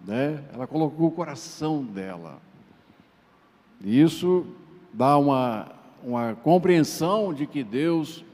né? 0.03 0.43
Ela 0.51 0.65
colocou 0.65 1.09
o 1.09 1.11
coração 1.11 1.83
dela. 1.83 2.39
E 3.83 4.01
isso 4.01 4.47
dá 4.91 5.15
uma, 5.15 5.73
uma 6.03 6.33
compreensão 6.33 7.31
de 7.35 7.45
que 7.45 7.63
Deus 7.63 8.25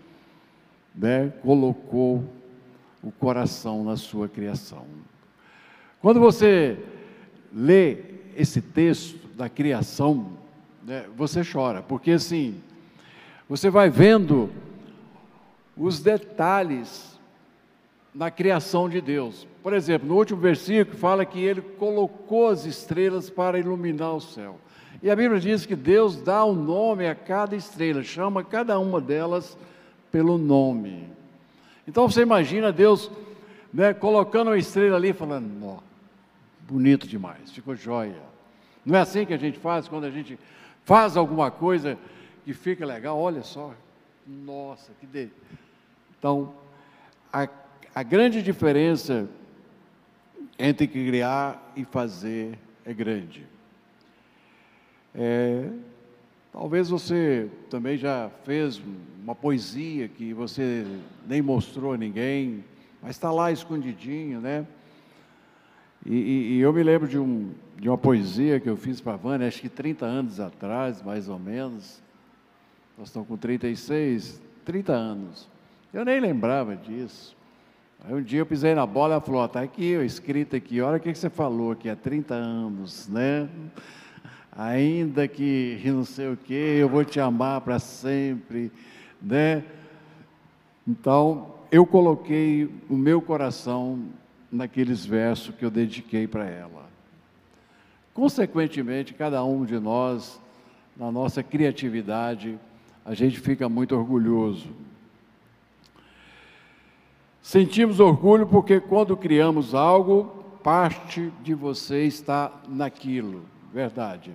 né, 0.95 1.33
colocou 1.43 2.23
o 3.03 3.11
coração 3.11 3.83
na 3.83 3.97
sua 3.97 4.29
criação. 4.29 4.85
Quando 6.01 6.21
você 6.21 6.77
lê 7.51 7.97
esse 8.37 8.61
texto 8.61 9.27
da 9.35 9.49
criação, 9.49 10.37
né, 10.85 11.05
você 11.17 11.41
chora, 11.43 11.81
porque 11.81 12.11
assim, 12.11 12.61
você 13.51 13.69
vai 13.69 13.89
vendo 13.89 14.49
os 15.75 15.99
detalhes 15.99 17.19
na 18.15 18.31
criação 18.31 18.87
de 18.87 19.01
Deus. 19.01 19.45
Por 19.61 19.73
exemplo, 19.73 20.07
no 20.07 20.15
último 20.15 20.39
versículo 20.39 20.97
fala 20.97 21.25
que 21.25 21.37
ele 21.37 21.61
colocou 21.61 22.47
as 22.47 22.63
estrelas 22.63 23.29
para 23.29 23.59
iluminar 23.59 24.15
o 24.15 24.21
céu. 24.21 24.57
E 25.03 25.11
a 25.11 25.15
Bíblia 25.17 25.37
diz 25.37 25.65
que 25.65 25.75
Deus 25.75 26.15
dá 26.15 26.45
o 26.45 26.53
um 26.53 26.63
nome 26.63 27.05
a 27.05 27.13
cada 27.13 27.53
estrela, 27.53 28.01
chama 28.03 28.41
cada 28.41 28.79
uma 28.79 29.01
delas 29.01 29.57
pelo 30.09 30.37
nome. 30.37 31.09
Então 31.85 32.09
você 32.09 32.21
imagina 32.21 32.71
Deus 32.71 33.11
né, 33.73 33.93
colocando 33.93 34.47
uma 34.47 34.57
estrela 34.57 34.95
ali, 34.95 35.11
falando: 35.11 35.51
ó, 35.61 35.79
bonito 36.69 37.05
demais, 37.05 37.51
ficou 37.51 37.75
joia. 37.75 38.15
Não 38.85 38.97
é 38.97 39.01
assim 39.01 39.25
que 39.25 39.33
a 39.33 39.37
gente 39.37 39.59
faz 39.59 39.89
quando 39.89 40.05
a 40.05 40.09
gente 40.09 40.39
faz 40.85 41.17
alguma 41.17 41.51
coisa 41.51 41.97
que 42.43 42.53
fica 42.53 42.85
legal, 42.85 43.17
olha 43.17 43.43
só, 43.43 43.73
nossa, 44.27 44.91
que 44.99 45.05
de... 45.05 45.29
Então, 46.17 46.53
a, 47.31 47.47
a 47.93 48.03
grande 48.03 48.41
diferença 48.41 49.27
entre 50.57 50.87
criar 50.87 51.73
e 51.75 51.83
fazer 51.83 52.57
é 52.85 52.93
grande. 52.93 53.45
É, 55.13 55.69
talvez 56.51 56.89
você 56.89 57.49
também 57.69 57.97
já 57.97 58.29
fez 58.43 58.81
uma 59.23 59.35
poesia 59.35 60.07
que 60.07 60.33
você 60.33 60.85
nem 61.27 61.41
mostrou 61.41 61.93
a 61.93 61.97
ninguém, 61.97 62.63
mas 63.01 63.11
está 63.11 63.31
lá 63.31 63.51
escondidinho, 63.51 64.39
né? 64.39 64.65
E, 66.05 66.15
e, 66.15 66.53
e, 66.53 66.59
eu 66.59 66.73
me 66.73 66.81
lembro 66.81 67.07
de, 67.07 67.19
um, 67.19 67.51
de 67.77 67.87
uma 67.87 67.97
poesia 67.97 68.59
que 68.59 68.67
eu 68.67 68.75
fiz 68.75 68.99
para 68.99 69.13
a 69.13 69.17
Vânia, 69.17 69.47
acho 69.47 69.61
que 69.61 69.69
30 69.69 70.05
anos 70.05 70.39
atrás, 70.39 71.01
mais 71.03 71.29
ou 71.29 71.37
menos, 71.37 72.01
nós 73.01 73.07
estamos 73.07 73.27
com 73.27 73.35
36, 73.35 74.39
30 74.63 74.93
anos. 74.93 75.49
Eu 75.91 76.05
nem 76.05 76.19
lembrava 76.19 76.75
disso. 76.75 77.35
Aí 77.99 78.13
um 78.13 78.21
dia 78.21 78.37
eu 78.37 78.45
pisei 78.45 78.75
na 78.75 78.85
bola 78.85 79.13
e 79.13 79.15
ela 79.15 79.21
falou, 79.21 79.43
está 79.43 79.59
aqui, 79.59 79.93
escrito 80.05 80.55
aqui, 80.55 80.79
olha 80.81 80.97
o 80.97 80.99
que 80.99 81.11
você 81.11 81.27
falou 81.27 81.71
aqui 81.71 81.89
há 81.89 81.95
30 81.95 82.35
anos, 82.35 83.07
né? 83.07 83.49
Ainda 84.55 85.27
que 85.27 85.81
não 85.89 86.05
sei 86.05 86.31
o 86.31 86.37
que, 86.37 86.53
eu 86.53 86.87
vou 86.87 87.03
te 87.03 87.19
amar 87.19 87.61
para 87.61 87.79
sempre, 87.79 88.71
né? 89.19 89.63
Então, 90.87 91.55
eu 91.71 91.87
coloquei 91.87 92.69
o 92.87 92.95
meu 92.95 93.19
coração 93.19 94.09
naqueles 94.51 95.03
versos 95.03 95.55
que 95.55 95.65
eu 95.65 95.71
dediquei 95.71 96.27
para 96.27 96.45
ela. 96.45 96.87
Consequentemente, 98.13 99.15
cada 99.15 99.43
um 99.43 99.65
de 99.65 99.79
nós, 99.79 100.39
na 100.95 101.11
nossa 101.11 101.41
criatividade, 101.41 102.59
a 103.05 103.13
gente 103.13 103.39
fica 103.39 103.67
muito 103.67 103.95
orgulhoso. 103.95 104.69
Sentimos 107.41 107.99
orgulho 107.99 108.45
porque 108.45 108.79
quando 108.79 109.17
criamos 109.17 109.73
algo, 109.73 110.43
parte 110.63 111.31
de 111.41 111.53
você 111.53 112.05
está 112.05 112.51
naquilo, 112.67 113.43
verdade. 113.73 114.31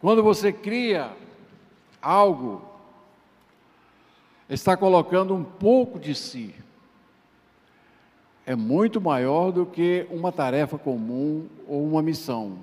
Quando 0.00 0.22
você 0.22 0.52
cria 0.52 1.12
algo, 2.00 2.62
está 4.48 4.76
colocando 4.76 5.34
um 5.34 5.44
pouco 5.44 5.98
de 5.98 6.14
si. 6.14 6.54
É 8.46 8.54
muito 8.54 9.00
maior 9.00 9.50
do 9.52 9.66
que 9.66 10.06
uma 10.10 10.32
tarefa 10.32 10.78
comum 10.78 11.46
ou 11.66 11.86
uma 11.86 12.00
missão. 12.00 12.58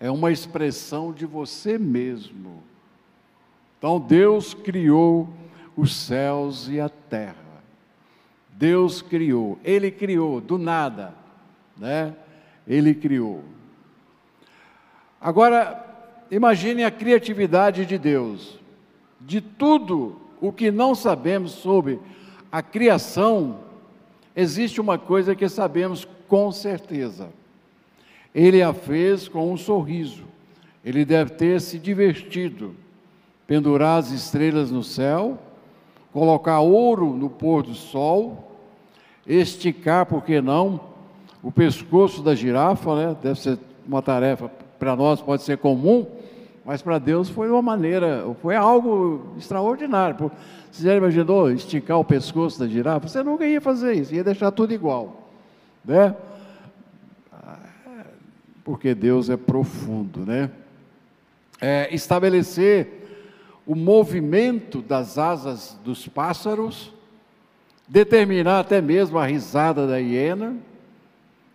É 0.00 0.10
uma 0.10 0.32
expressão 0.32 1.12
de 1.12 1.24
você 1.24 1.78
mesmo. 1.78 2.62
Então 3.82 3.98
Deus 3.98 4.54
criou 4.54 5.28
os 5.76 5.92
céus 5.92 6.68
e 6.68 6.78
a 6.78 6.88
terra. 6.88 7.34
Deus 8.50 9.02
criou, 9.02 9.58
Ele 9.64 9.90
criou 9.90 10.40
do 10.40 10.56
nada, 10.56 11.12
né? 11.76 12.14
Ele 12.64 12.94
criou. 12.94 13.42
Agora, 15.20 15.84
imagine 16.30 16.84
a 16.84 16.92
criatividade 16.92 17.84
de 17.84 17.98
Deus. 17.98 18.56
De 19.20 19.40
tudo 19.40 20.16
o 20.40 20.52
que 20.52 20.70
não 20.70 20.94
sabemos 20.94 21.50
sobre 21.50 21.98
a 22.52 22.62
criação, 22.62 23.58
existe 24.36 24.80
uma 24.80 24.96
coisa 24.96 25.34
que 25.34 25.48
sabemos 25.48 26.06
com 26.28 26.52
certeza. 26.52 27.30
Ele 28.32 28.62
a 28.62 28.72
fez 28.72 29.26
com 29.26 29.52
um 29.52 29.56
sorriso. 29.56 30.22
Ele 30.84 31.04
deve 31.04 31.32
ter 31.32 31.60
se 31.60 31.80
divertido 31.80 32.76
pendurar 33.52 33.98
as 33.98 34.10
estrelas 34.10 34.70
no 34.70 34.82
céu, 34.82 35.38
colocar 36.10 36.60
ouro 36.60 37.12
no 37.12 37.28
pôr 37.28 37.62
do 37.62 37.74
sol, 37.74 38.56
esticar, 39.26 40.06
por 40.06 40.24
que 40.24 40.40
não, 40.40 40.80
o 41.42 41.52
pescoço 41.52 42.22
da 42.22 42.34
girafa, 42.34 42.96
né? 42.96 43.16
Deve 43.22 43.38
ser 43.38 43.58
uma 43.86 44.00
tarefa 44.00 44.50
para 44.78 44.96
nós 44.96 45.20
pode 45.20 45.42
ser 45.42 45.58
comum, 45.58 46.06
mas 46.64 46.80
para 46.80 46.98
Deus 46.98 47.28
foi 47.28 47.50
uma 47.50 47.60
maneira, 47.60 48.24
foi 48.40 48.56
algo 48.56 49.34
extraordinário. 49.36 50.32
Você 50.70 50.84
já 50.84 50.96
imaginou 50.96 51.50
esticar 51.50 51.98
o 51.98 52.04
pescoço 52.06 52.58
da 52.58 52.66
girafa? 52.66 53.06
Você 53.06 53.22
nunca 53.22 53.46
ia 53.46 53.60
fazer 53.60 53.92
isso, 53.92 54.14
ia 54.14 54.24
deixar 54.24 54.50
tudo 54.50 54.72
igual, 54.72 55.28
né? 55.84 56.16
Porque 58.64 58.94
Deus 58.94 59.28
é 59.28 59.36
profundo, 59.36 60.20
né? 60.20 60.50
É, 61.60 61.94
estabelecer 61.94 63.01
o 63.66 63.74
movimento 63.74 64.82
das 64.82 65.18
asas 65.18 65.78
dos 65.84 66.08
pássaros, 66.08 66.92
determinar 67.86 68.60
até 68.60 68.80
mesmo 68.80 69.18
a 69.18 69.26
risada 69.26 69.86
da 69.86 69.98
hiena. 69.98 70.56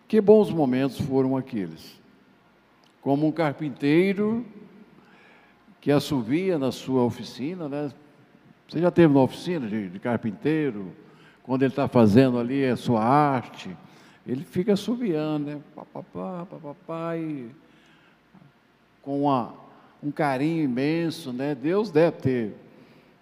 Que 0.07 0.21
bons 0.21 0.49
momentos 0.49 1.01
foram 1.01 1.35
aqueles. 1.35 1.99
Como 3.01 3.27
um 3.27 3.31
carpinteiro 3.31 4.45
que 5.81 5.91
assovia 5.91 6.57
na 6.57 6.71
sua 6.71 7.03
oficina, 7.03 7.67
né? 7.67 7.91
Você 8.67 8.79
já 8.79 8.91
teve 8.91 9.07
uma 9.07 9.21
oficina 9.21 9.67
de, 9.67 9.89
de 9.89 9.99
carpinteiro? 9.99 10.93
Quando 11.43 11.63
ele 11.63 11.71
está 11.71 11.87
fazendo 11.87 12.39
ali 12.39 12.65
a 12.65 12.75
sua 12.75 13.03
arte, 13.03 13.75
ele 14.25 14.43
fica 14.43 14.73
assoviando, 14.73 15.45
né? 15.45 15.59
Papapá, 15.75 16.45
papapá, 16.45 17.17
e 17.17 17.49
com 19.01 19.23
uma 19.23 19.53
um 20.01 20.11
carinho 20.11 20.63
imenso, 20.63 21.33
né? 21.33 21.55
Deus 21.55 21.91
deve 21.91 22.17
ter 22.17 22.53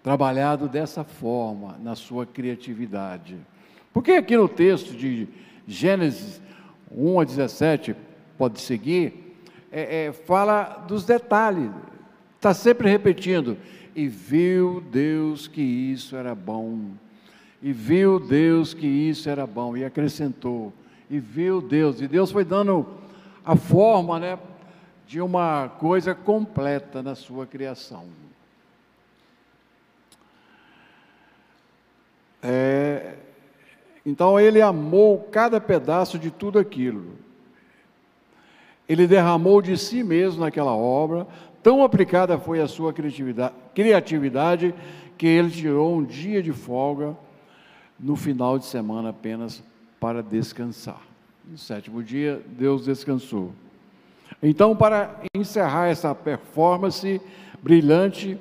trabalhado 0.04 0.68
dessa 0.68 1.04
forma 1.04 1.78
na 1.82 1.96
sua 1.96 2.26
criatividade. 2.26 3.38
Porque 3.94 4.12
aqui 4.12 4.36
no 4.36 4.48
texto 4.48 4.96
de 4.96 5.28
Gênesis 5.68 6.42
1 6.92 7.20
a 7.20 7.24
17, 7.24 7.96
pode 8.38 8.62
seguir, 8.62 9.38
é, 9.72 10.06
é, 10.06 10.12
fala 10.14 10.86
dos 10.88 11.06
detalhes, 11.06 11.72
está 12.36 12.54
sempre 12.54 12.90
repetindo. 12.90 13.58
E 13.96 14.08
viu 14.08 14.84
Deus 14.92 15.48
que 15.48 15.62
isso 15.62 16.16
era 16.16 16.36
bom. 16.36 16.92
E 17.62 17.72
viu 17.72 18.20
Deus 18.20 18.74
que 18.74 18.86
isso 18.86 19.30
era 19.30 19.48
bom. 19.48 19.76
E 19.76 19.86
acrescentou. 19.86 20.74
E 21.10 21.18
viu 21.18 21.62
Deus. 21.62 22.02
E 22.02 22.08
Deus 22.08 22.32
foi 22.32 22.44
dando 22.44 22.86
a 23.44 23.56
forma, 23.56 24.20
né? 24.20 24.38
De 25.06 25.22
uma 25.22 25.70
coisa 25.80 26.16
completa 26.16 27.04
na 27.04 27.16
sua 27.16 27.46
criação. 27.46 28.06
É, 32.42 33.16
então 34.06 34.40
ele 34.40 34.62
amou 34.62 35.28
cada 35.32 35.60
pedaço 35.60 36.20
de 36.20 36.30
tudo 36.30 36.60
aquilo. 36.60 37.14
Ele 38.88 39.08
derramou 39.08 39.62
de 39.62 39.76
si 39.78 40.04
mesmo 40.04 40.42
naquela 40.42 40.76
obra, 40.76 41.26
tão 41.64 41.84
aplicada 41.84 42.38
foi 42.38 42.62
a 42.62 42.68
sua 42.68 42.94
criatividade, 42.94 43.56
criatividade 43.74 44.76
que 45.18 45.26
ele 45.26 45.50
tirou 45.50 45.96
um 45.96 46.04
dia 46.04 46.44
de 46.44 46.52
folga 46.52 47.18
no 48.00 48.16
final 48.16 48.60
de 48.60 48.66
semana 48.66 49.10
apenas 49.10 49.64
para 50.00 50.22
descansar. 50.22 51.02
No 51.44 51.58
sétimo 51.58 52.04
dia, 52.04 52.42
Deus 52.46 52.86
descansou. 52.86 53.54
Então, 54.42 54.76
para 54.76 55.22
encerrar 55.36 55.88
essa 55.88 56.14
performance 56.14 57.22
brilhante, 57.62 58.38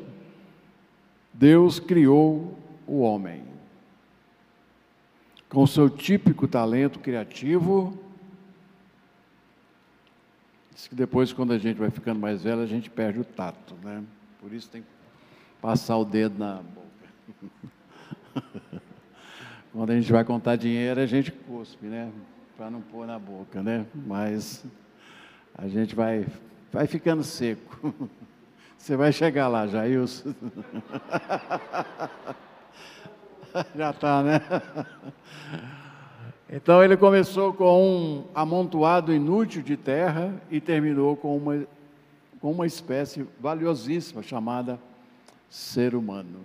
Deus 1.33 1.79
criou 1.79 2.59
o 2.87 3.01
homem 3.01 3.43
com 5.49 5.67
seu 5.67 5.89
típico 5.89 6.49
talento 6.49 6.99
criativo. 6.99 7.97
Diz 10.75 10.89
que 10.89 10.95
depois, 10.95 11.33
quando 11.33 11.53
a 11.53 11.59
gente 11.59 11.79
vai 11.79 11.91
ficando 11.91 12.19
mais 12.19 12.43
velho, 12.43 12.61
a 12.61 12.67
gente 12.67 12.91
perde 12.91 13.21
o 13.21 13.25
tato, 13.25 13.75
né? 13.83 14.03
Por 14.41 14.53
isso 14.53 14.69
tem 14.69 14.83
que 14.83 14.89
passar 15.63 15.97
o 15.97 16.05
dedo 16.05 16.39
na 16.39 16.57
boca. 16.57 16.83
quando 19.73 19.91
a 19.91 19.95
gente 19.95 20.13
vai 20.13 20.25
contar 20.25 20.57
dinheiro, 20.57 21.01
a 21.01 21.07
gente 21.07 21.31
cuspe, 21.31 21.87
né? 21.87 22.13
Para 22.57 22.69
não 22.71 22.81
pôr 22.81 23.07
na 23.07 23.19
boca, 23.19 23.63
né? 23.63 23.87
Mas 23.95 24.65
a 25.57 25.69
gente 25.69 25.95
vai, 25.95 26.27
vai 26.73 26.87
ficando 26.87 27.23
seco. 27.23 27.95
Você 28.77 28.97
vai 28.97 29.13
chegar 29.13 29.49
lá, 29.49 29.67
Jailson. 29.67 30.35
Já 33.75 33.91
está, 33.91 34.23
né? 34.23 34.41
Então 36.51 36.83
ele 36.83 36.97
começou 36.97 37.53
com 37.55 37.83
um 37.83 38.25
amontoado 38.35 39.13
inútil 39.13 39.63
de 39.63 39.77
terra 39.77 40.35
e 40.51 40.61
terminou 40.61 41.17
com 41.17 41.37
uma, 41.37 41.67
com 42.41 42.51
uma 42.51 42.67
espécie 42.67 43.27
valiosíssima 43.41 44.23
chamada 44.23 44.79
ser 45.49 45.95
humano. 45.95 46.41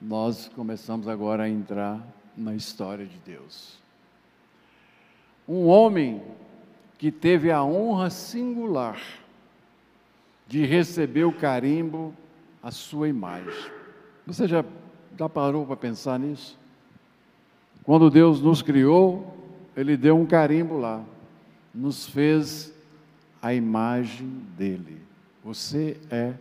Nós 0.00 0.48
começamos 0.54 1.08
agora 1.08 1.42
a 1.42 1.48
entrar 1.48 2.00
na 2.36 2.54
história 2.54 3.04
de 3.04 3.18
Deus. 3.18 3.79
Um 5.50 5.66
homem 5.66 6.22
que 6.96 7.10
teve 7.10 7.50
a 7.50 7.60
honra 7.64 8.08
singular 8.08 9.02
de 10.46 10.64
receber 10.64 11.24
o 11.24 11.32
carimbo, 11.32 12.14
a 12.62 12.70
sua 12.70 13.08
imagem. 13.08 13.52
Você 14.24 14.46
já, 14.46 14.64
já 15.18 15.28
parou 15.28 15.66
para 15.66 15.74
pensar 15.74 16.20
nisso? 16.20 16.56
Quando 17.82 18.08
Deus 18.08 18.40
nos 18.40 18.62
criou, 18.62 19.36
Ele 19.76 19.96
deu 19.96 20.16
um 20.16 20.24
carimbo 20.24 20.78
lá, 20.78 21.02
nos 21.74 22.06
fez 22.06 22.72
a 23.42 23.52
imagem 23.52 24.28
dele. 24.56 25.02
Você 25.42 25.98
é 26.12 26.32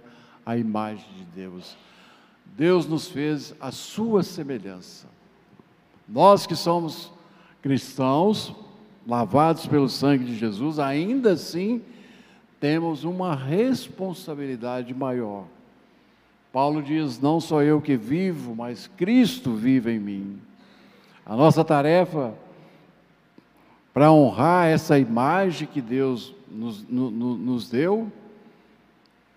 a 0.45 0.55
imagem 0.55 1.07
de 1.17 1.23
Deus. 1.23 1.75
Deus 2.45 2.85
nos 2.85 3.07
fez 3.07 3.55
a 3.59 3.71
sua 3.71 4.21
semelhança. 4.21 5.07
Nós 6.07 6.45
que 6.45 6.55
somos 6.55 7.11
cristãos, 7.59 8.55
lavados 9.07 9.65
pelo 9.65 9.89
sangue 9.89 10.25
de 10.25 10.35
Jesus, 10.35 10.79
ainda 10.79 11.31
assim 11.33 11.81
temos 12.59 13.03
uma 13.03 13.35
responsabilidade 13.35 14.93
maior 14.93 15.45
Paulo 16.51 16.81
diz: 16.81 17.19
Não 17.19 17.39
sou 17.39 17.61
eu 17.61 17.81
que 17.81 17.95
vivo, 17.95 18.55
mas 18.55 18.87
Cristo 18.87 19.53
vive 19.53 19.91
em 19.91 19.99
mim. 19.99 20.41
A 21.25 21.35
nossa 21.35 21.63
tarefa 21.63 22.33
para 23.93 24.11
honrar 24.11 24.67
essa 24.67 24.97
imagem 24.97 25.67
que 25.67 25.81
Deus 25.81 26.33
nos, 26.49 26.87
no, 26.87 27.11
nos 27.11 27.69
deu 27.69 28.11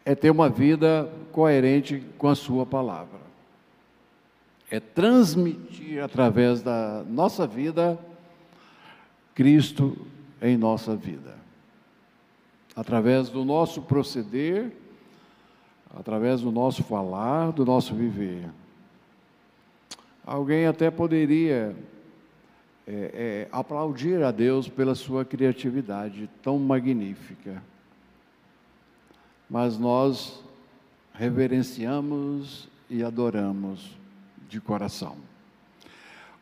é 0.04 0.14
ter 0.14 0.30
uma 0.30 0.48
vida 0.48 1.10
coerente 1.32 2.02
com 2.16 2.28
a 2.28 2.34
Sua 2.34 2.64
palavra. 2.64 3.20
É 4.70 4.80
transmitir 4.80 6.02
através 6.02 6.62
da 6.62 7.04
nossa 7.06 7.46
vida 7.46 7.98
Cristo 9.34 9.96
em 10.40 10.56
nossa 10.56 10.96
vida. 10.96 11.36
Através 12.74 13.28
do 13.28 13.44
nosso 13.44 13.82
proceder 13.82 14.72
através 15.94 16.40
do 16.40 16.50
nosso 16.50 16.82
falar, 16.82 17.52
do 17.52 17.64
nosso 17.64 17.94
viver. 17.94 18.48
Alguém 20.24 20.66
até 20.66 20.90
poderia 20.90 21.76
é, 22.86 22.92
é, 22.92 23.48
aplaudir 23.52 24.22
a 24.22 24.30
Deus 24.30 24.68
pela 24.68 24.94
sua 24.94 25.24
criatividade 25.24 26.30
tão 26.42 26.58
magnífica, 26.58 27.62
mas 29.50 29.78
nós 29.78 30.42
reverenciamos 31.12 32.68
e 32.88 33.02
adoramos 33.02 33.96
de 34.48 34.60
coração. 34.60 35.16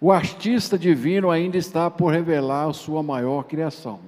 O 0.00 0.10
artista 0.10 0.78
divino 0.78 1.30
ainda 1.30 1.58
está 1.58 1.90
por 1.90 2.10
revelar 2.10 2.72
sua 2.72 3.02
maior 3.02 3.44
criação. 3.44 4.00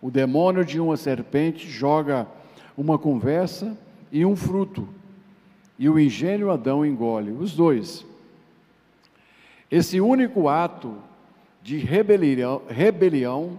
O 0.00 0.10
demônio 0.10 0.62
de 0.62 0.78
uma 0.78 0.94
serpente 0.98 1.70
joga 1.70 2.26
uma 2.76 2.98
conversa 2.98 3.78
e 4.12 4.26
um 4.26 4.36
fruto, 4.36 4.86
e 5.78 5.88
o 5.88 5.98
ingênuo 5.98 6.50
Adão 6.50 6.84
engole, 6.84 7.32
os 7.32 7.56
dois. 7.56 8.04
Esse 9.70 10.02
único 10.02 10.50
ato 10.50 10.94
de 11.62 11.78
rebelião, 11.78 12.60
rebelião 12.68 13.58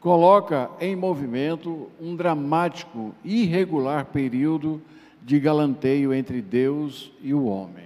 coloca 0.00 0.70
em 0.80 0.96
movimento 0.96 1.90
um 2.00 2.16
dramático 2.16 3.14
e 3.22 3.42
irregular 3.42 4.06
período 4.06 4.80
de 5.22 5.38
galanteio 5.38 6.14
entre 6.14 6.40
Deus 6.40 7.12
e 7.20 7.34
o 7.34 7.44
homem. 7.44 7.84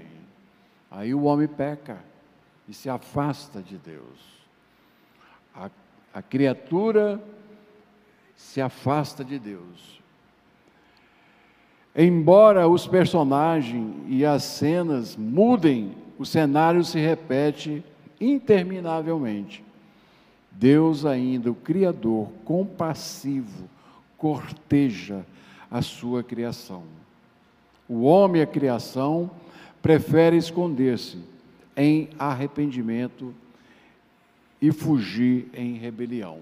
Aí 0.89 1.13
o 1.13 1.25
homem 1.25 1.49
peca 1.49 2.10
e 2.71 2.73
se 2.73 2.89
afasta 2.89 3.61
de 3.61 3.77
Deus. 3.77 4.47
A, 5.53 5.69
a 6.15 6.23
criatura 6.23 7.21
se 8.37 8.61
afasta 8.61 9.25
de 9.25 9.41
Deus. 9.41 10.01
Embora 11.97 12.69
os 12.69 12.87
personagens 12.87 13.93
e 14.07 14.25
as 14.25 14.45
cenas 14.45 15.17
mudem, 15.17 15.97
o 16.17 16.25
cenário 16.25 16.85
se 16.85 17.01
repete 17.01 17.83
interminavelmente. 18.21 19.65
Deus, 20.53 21.05
ainda 21.05 21.51
o 21.51 21.57
Criador, 21.57 22.29
compassivo, 22.45 23.69
corteja 24.17 25.27
a 25.69 25.83
sua 25.83 26.23
criação. 26.23 26.85
O 27.89 28.03
homem, 28.03 28.41
a 28.41 28.47
criação, 28.47 29.29
prefere 29.83 30.37
esconder-se 30.37 31.19
em 31.77 32.09
arrependimento 32.19 33.35
e 34.61 34.71
fugir 34.73 35.49
em 35.55 35.75
rebelião. 35.75 36.41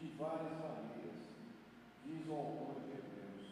De 0.00 0.08
várias 0.16 0.52
maneiras, 0.52 1.18
diz 2.06 2.26
o 2.28 2.32
autor 2.32 2.76
de 2.86 2.92
Hebreus. 2.92 3.46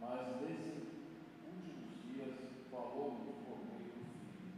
Mas 0.00 0.20
nesses 0.40 0.86
últimos 1.44 1.90
dias 2.06 2.34
falou-nos 2.70 3.34
por 3.44 3.58
meio 3.66 3.90
do 3.90 4.04
Filho. 4.30 4.54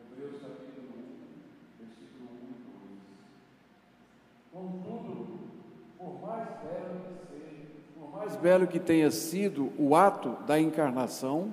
Hebreus 0.00 0.40
capítulo 0.40 0.88
1, 0.96 1.84
versículo 1.84 2.28
1 2.32 2.48
e 2.48 2.64
2. 4.54 4.72
Contudo, 4.72 5.38
por 5.98 6.14
mais 6.22 6.48
belo 6.62 7.00
que 7.04 7.14
seja, 7.28 7.66
por 7.94 8.10
mais 8.16 8.36
belo 8.36 8.66
que 8.66 8.80
tenha 8.80 9.10
sido 9.10 9.70
o 9.78 9.94
ato 9.94 10.30
da 10.46 10.58
encarnação, 10.58 11.52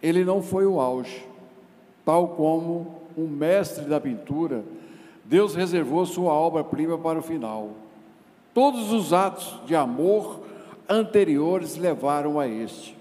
ele 0.00 0.24
não 0.24 0.40
foi 0.40 0.64
o 0.64 0.80
auge. 0.80 1.26
Tal 2.04 2.28
como 2.36 3.02
um 3.18 3.26
mestre 3.26 3.86
da 3.86 4.00
pintura, 4.00 4.62
Deus 5.28 5.54
reservou 5.54 6.06
sua 6.06 6.32
obra-prima 6.32 6.96
para 6.96 7.18
o 7.18 7.22
final. 7.22 7.72
Todos 8.54 8.92
os 8.92 9.12
atos 9.12 9.60
de 9.66 9.74
amor 9.74 10.44
anteriores 10.88 11.76
levaram 11.76 12.38
a 12.38 12.46
este. 12.46 12.96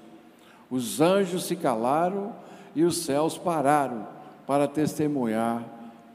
Os 0.70 1.00
anjos 1.00 1.46
se 1.46 1.56
calaram 1.56 2.36
e 2.76 2.84
os 2.84 2.98
céus 2.98 3.38
pararam 3.38 4.08
para 4.48 4.68
testemunhar 4.68 5.64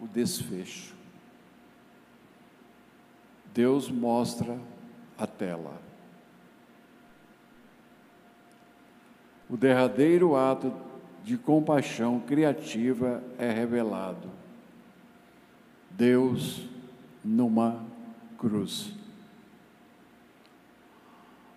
o 0.01 0.07
desfecho. 0.07 0.95
Deus 3.55 3.89
mostra 3.89 4.59
a 5.17 5.27
tela. 5.27 5.73
O 9.49 9.57
derradeiro 9.57 10.37
ato 10.37 10.73
de 11.25 11.37
compaixão 11.37 12.21
criativa 12.21 13.23
é 13.39 13.51
revelado. 13.51 14.40
Deus 16.01 16.63
numa 17.23 17.85
cruz. 18.39 18.91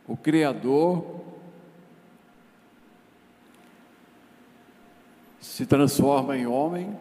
O 0.06 0.18
Criador 0.18 1.22
se 5.40 5.66
transforma 5.66 6.38
em 6.38 6.46
homem, 6.46 6.94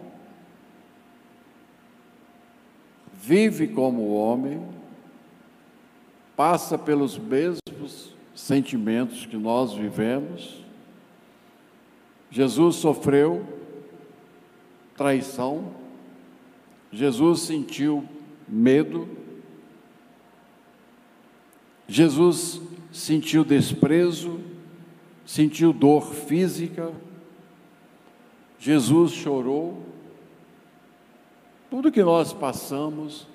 vive 3.12 3.66
como 3.66 4.14
homem, 4.14 4.64
passa 6.36 6.78
pelos 6.78 7.18
mesmos 7.18 8.14
sentimentos 8.36 9.26
que 9.26 9.36
nós 9.36 9.72
vivemos. 9.72 10.62
Jesus 12.30 12.76
sofreu 12.76 13.44
traição, 14.96 15.81
Jesus 16.92 17.40
sentiu 17.40 18.04
medo, 18.46 19.08
Jesus 21.88 22.60
sentiu 22.92 23.44
desprezo, 23.44 24.40
sentiu 25.24 25.72
dor 25.72 26.12
física, 26.12 26.92
Jesus 28.58 29.12
chorou. 29.12 29.82
Tudo 31.70 31.90
que 31.90 32.02
nós 32.02 32.34
passamos, 32.34 33.26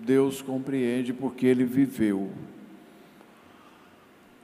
Deus 0.00 0.40
compreende 0.40 1.12
porque 1.12 1.46
ele 1.46 1.64
viveu. 1.64 2.30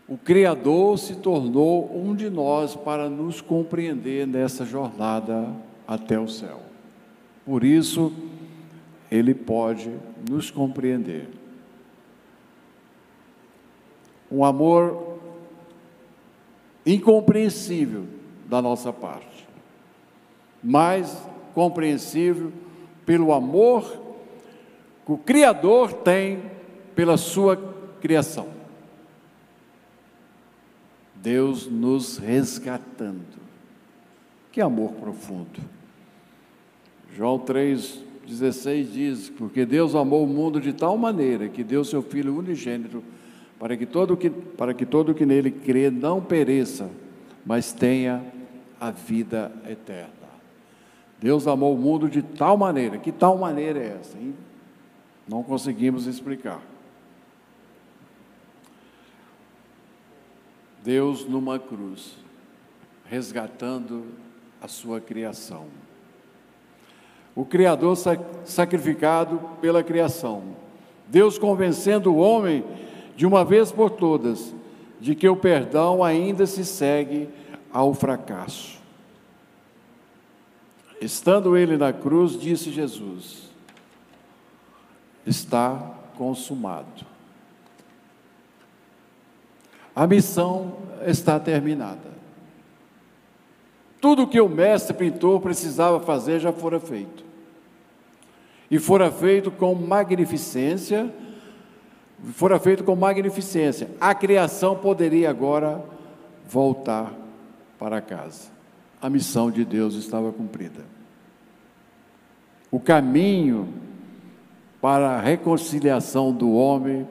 O 0.07 0.17
Criador 0.17 0.99
se 0.99 1.17
tornou 1.17 1.91
um 1.95 2.15
de 2.15 2.31
nós 2.31 2.77
para 2.77 3.09
nos 3.09 3.41
compreender 3.41 4.27
nessa 4.27 4.65
jornada 4.65 5.55
até 5.87 6.19
o 6.19 6.29
céu. 6.29 6.63
Por 7.45 7.65
isso, 7.65 8.13
Ele 9.11 9.35
pode 9.35 9.91
nos 10.29 10.51
compreender. 10.51 11.29
Um 14.31 14.45
amor 14.45 15.19
incompreensível 16.85 18.07
da 18.47 18.61
nossa 18.61 18.93
parte, 18.93 19.47
mas 20.63 21.23
compreensível 21.55 22.53
pelo 23.05 23.33
amor 23.33 24.09
que 25.05 25.13
o 25.13 25.19
Criador 25.19 25.93
tem 25.93 26.43
pela 26.95 27.17
sua 27.17 27.57
criação. 28.01 28.49
Deus 31.15 31.67
nos 31.67 32.19
resgatando. 32.19 33.39
Que 34.53 34.61
amor 34.61 34.93
profundo. 34.93 35.61
João 37.15 37.39
3,16 38.29 38.93
diz: 38.93 39.31
Porque 39.31 39.65
Deus 39.65 39.95
amou 39.95 40.25
o 40.25 40.27
mundo 40.27 40.61
de 40.61 40.73
tal 40.73 40.97
maneira 40.99 41.49
que 41.49 41.65
deu 41.65 41.83
seu 41.85 42.03
Filho 42.03 42.37
unigênito, 42.37 43.03
para 43.59 43.77
que 43.77 43.87
todo 43.87 44.17
que, 44.17 44.31
para 44.31 44.75
que, 44.75 44.85
todo 44.85 45.15
que 45.15 45.25
nele 45.25 45.51
crê 45.51 45.91
não 45.91 46.21
pereça, 46.21 46.91
mas 47.45 47.73
tenha 47.73 48.23
a 48.79 48.91
vida 48.91 49.51
eterna. 49.69 50.13
Deus 51.19 51.47
amou 51.49 51.75
o 51.75 51.79
mundo 51.79 52.09
de 52.09 52.23
tal 52.23 52.57
maneira, 52.57 52.99
que 52.99 53.11
tal 53.11 53.37
maneira 53.37 53.81
é 53.81 53.99
essa? 53.99 54.17
Hein? 54.17 54.35
Não 55.27 55.43
conseguimos 55.43 56.07
explicar. 56.07 56.63
Deus 60.85 61.27
numa 61.27 61.59
cruz, 61.59 62.17
resgatando 63.05 64.07
a 64.61 64.69
sua 64.69 65.01
criação. 65.01 65.67
O 67.39 67.45
Criador 67.45 67.97
sacrificado 68.45 69.41
pela 69.61 69.81
criação. 69.81 70.43
Deus 71.07 71.39
convencendo 71.39 72.13
o 72.13 72.17
homem, 72.17 72.65
de 73.15 73.25
uma 73.25 73.45
vez 73.45 73.71
por 73.71 73.91
todas, 73.91 74.53
de 75.01 75.15
que 75.15 75.29
o 75.29 75.37
perdão 75.37 76.03
ainda 76.03 76.47
se 76.47 76.65
segue 76.65 77.29
ao 77.73 77.95
fracasso. 77.95 78.81
Estando 81.01 81.57
ele 81.57 81.77
na 81.77 81.93
cruz, 81.93 82.37
disse 82.37 82.73
Jesus: 82.73 83.49
está 85.25 85.95
consumado. 86.17 87.07
A 89.95 90.09
missão 90.09 90.73
está 91.07 91.39
terminada. 91.39 92.11
Tudo 94.01 94.27
que 94.27 94.41
o 94.41 94.49
mestre 94.49 94.93
pintor 94.93 95.41
precisava 95.41 96.01
fazer 96.01 96.41
já 96.41 96.53
fora 96.53 96.81
feito. 96.81 97.28
E 98.71 98.79
fora 98.79 99.11
feito 99.11 99.51
com 99.51 99.75
magnificência, 99.75 101.13
fora 102.35 102.59
feito 102.59 102.85
com 102.85 102.95
magnificência. 102.95 103.89
A 104.01 104.15
criação 104.15 104.77
poderia 104.77 105.31
agora 105.31 105.83
voltar 106.47 107.13
para 107.79 108.01
casa. 108.01 108.51
A 109.01 109.09
missão 109.09 109.51
de 109.51 109.65
Deus 109.65 109.95
estava 109.95 110.33
cumprida. 110.33 110.85
O 112.71 112.79
caminho 112.79 113.73
para 114.81 115.11
a 115.11 115.21
reconciliação 115.21 116.33
do 116.33 116.53
homem 116.53 117.07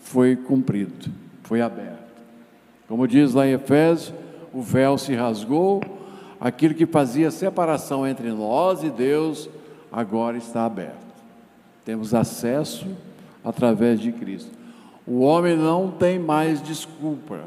foi 0.00 0.34
cumprido, 0.34 1.10
foi 1.42 1.60
aberto. 1.60 1.98
Como 2.88 3.06
diz 3.06 3.34
lá 3.34 3.46
em 3.46 3.52
Efésios, 3.52 4.12
o 4.52 4.60
véu 4.60 4.98
se 4.98 5.14
rasgou, 5.14 5.80
aquilo 6.40 6.74
que 6.74 6.86
fazia 6.86 7.30
separação 7.30 8.06
entre 8.06 8.30
nós 8.30 8.82
e 8.82 8.90
Deus 8.90 9.48
agora 9.90 10.36
está 10.36 10.64
aberto. 10.64 11.06
Temos 11.84 12.14
acesso 12.14 12.86
através 13.44 14.00
de 14.00 14.12
Cristo. 14.12 14.50
O 15.06 15.20
homem 15.20 15.56
não 15.56 15.90
tem 15.90 16.18
mais 16.18 16.62
desculpa, 16.62 17.40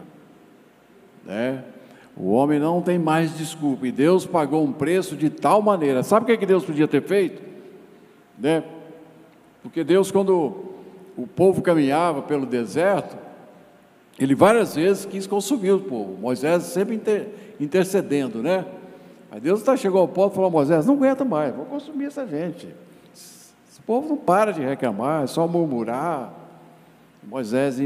né? 1.25 1.63
O 2.17 2.31
homem 2.31 2.59
não 2.59 2.81
tem 2.81 2.99
mais 2.99 3.37
desculpa. 3.37 3.87
E 3.87 3.91
Deus 3.91 4.25
pagou 4.25 4.63
um 4.63 4.73
preço 4.73 5.15
de 5.15 5.29
tal 5.29 5.61
maneira. 5.61 6.03
Sabe 6.03 6.23
o 6.23 6.25
que, 6.25 6.33
é 6.33 6.37
que 6.37 6.45
Deus 6.45 6.65
podia 6.65 6.87
ter 6.87 7.03
feito? 7.03 7.41
Né? 8.37 8.63
Porque 9.61 9.83
Deus, 9.83 10.11
quando 10.11 10.73
o 11.15 11.27
povo 11.27 11.61
caminhava 11.61 12.21
pelo 12.21 12.45
deserto, 12.45 13.15
ele 14.19 14.35
várias 14.35 14.75
vezes 14.75 15.05
quis 15.05 15.25
consumir 15.25 15.71
o 15.71 15.79
povo. 15.79 16.17
Moisés 16.19 16.63
sempre 16.63 16.95
inter, 16.95 17.29
intercedendo, 17.59 18.41
né? 18.41 18.65
Aí 19.31 19.39
Deus 19.39 19.63
tá, 19.63 19.77
chegou 19.77 20.01
ao 20.01 20.07
ponto 20.09 20.33
e 20.33 20.35
falou: 20.35 20.51
Moisés, 20.51 20.85
não 20.85 20.95
aguenta 20.95 21.23
mais, 21.23 21.55
vou 21.55 21.65
consumir 21.65 22.05
essa 22.05 22.27
gente. 22.27 22.67
Esse 23.13 23.81
povo 23.85 24.09
não 24.09 24.17
para 24.17 24.51
de 24.51 24.61
reclamar, 24.61 25.23
é 25.23 25.27
só 25.27 25.47
murmurar. 25.47 26.33
Moisés 27.23 27.77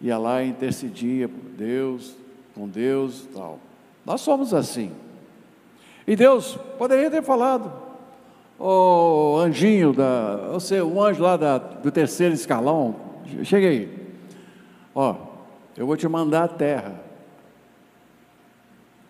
ia 0.00 0.16
lá 0.16 0.42
e 0.42 0.48
intercedia 0.48 1.28
por 1.28 1.50
Deus, 1.50 2.16
com 2.54 2.66
Deus 2.66 3.28
tal. 3.34 3.58
Nós 4.06 4.22
somos 4.22 4.54
assim. 4.54 4.90
E 6.06 6.16
Deus 6.16 6.58
poderia 6.78 7.10
ter 7.10 7.22
falado, 7.22 7.72
o 8.58 9.38
anjinho, 9.38 9.92
da, 9.92 10.36
você, 10.52 10.80
o 10.80 11.02
anjo 11.02 11.22
lá 11.22 11.36
da, 11.36 11.58
do 11.58 11.90
terceiro 11.90 12.34
escalão, 12.34 12.94
chega 13.42 13.68
aí, 13.68 14.12
ó, 14.94 15.14
eu 15.76 15.86
vou 15.86 15.96
te 15.96 16.06
mandar 16.06 16.44
a 16.44 16.48
terra, 16.48 16.94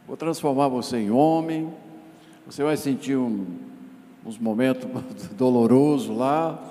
vou 0.07 0.17
transformar 0.17 0.69
você 0.69 0.99
em 0.99 1.11
homem, 1.11 1.73
você 2.47 2.63
vai 2.63 2.77
sentir 2.77 3.17
um, 3.17 3.47
uns 4.25 4.39
momentos 4.39 4.89
dolorosos 5.37 6.17
lá, 6.17 6.63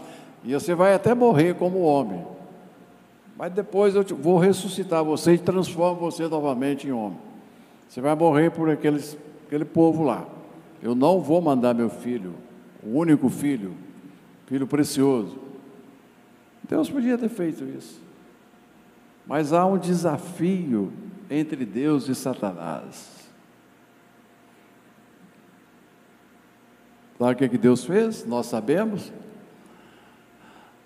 e 0.44 0.54
você 0.54 0.76
vai 0.76 0.94
até 0.94 1.14
morrer 1.14 1.56
como 1.56 1.80
homem. 1.80 2.26
Mas 3.38 3.52
depois 3.54 3.96
eu 3.96 4.04
vou 4.04 4.38
ressuscitar 4.38 5.04
você 5.04 5.34
e 5.34 5.38
transformo 5.38 6.00
você 6.00 6.28
novamente 6.28 6.88
em 6.88 6.92
homem. 6.92 7.18
Você 7.90 8.02
vai 8.02 8.16
morrer 8.16 8.52
por 8.52 8.70
aqueles, 8.70 9.18
aquele 9.48 9.66
povo 9.66 10.04
lá. 10.04 10.28
Eu 10.82 10.94
não 10.94 11.22
vou 11.22 11.42
mandar 11.42 11.74
meu 11.74 11.90
filho, 11.90 12.34
o 12.84 12.98
único 12.98 13.30
filho, 13.30 13.74
filho 14.46 14.68
precioso. 14.68 15.38
Deus 16.68 16.90
podia 16.90 17.18
ter 17.18 17.30
feito 17.30 17.64
isso. 17.64 18.02
Mas 19.26 19.54
há 19.54 19.66
um 19.66 19.78
desafio 19.78 20.92
entre 21.30 21.66
Deus 21.66 22.08
e 22.10 22.16
Satanás. 22.16 23.23
Sabe 27.24 27.36
o 27.36 27.38
que, 27.38 27.46
é 27.46 27.48
que 27.48 27.58
Deus 27.58 27.86
fez? 27.86 28.26
Nós 28.26 28.48
sabemos. 28.48 29.10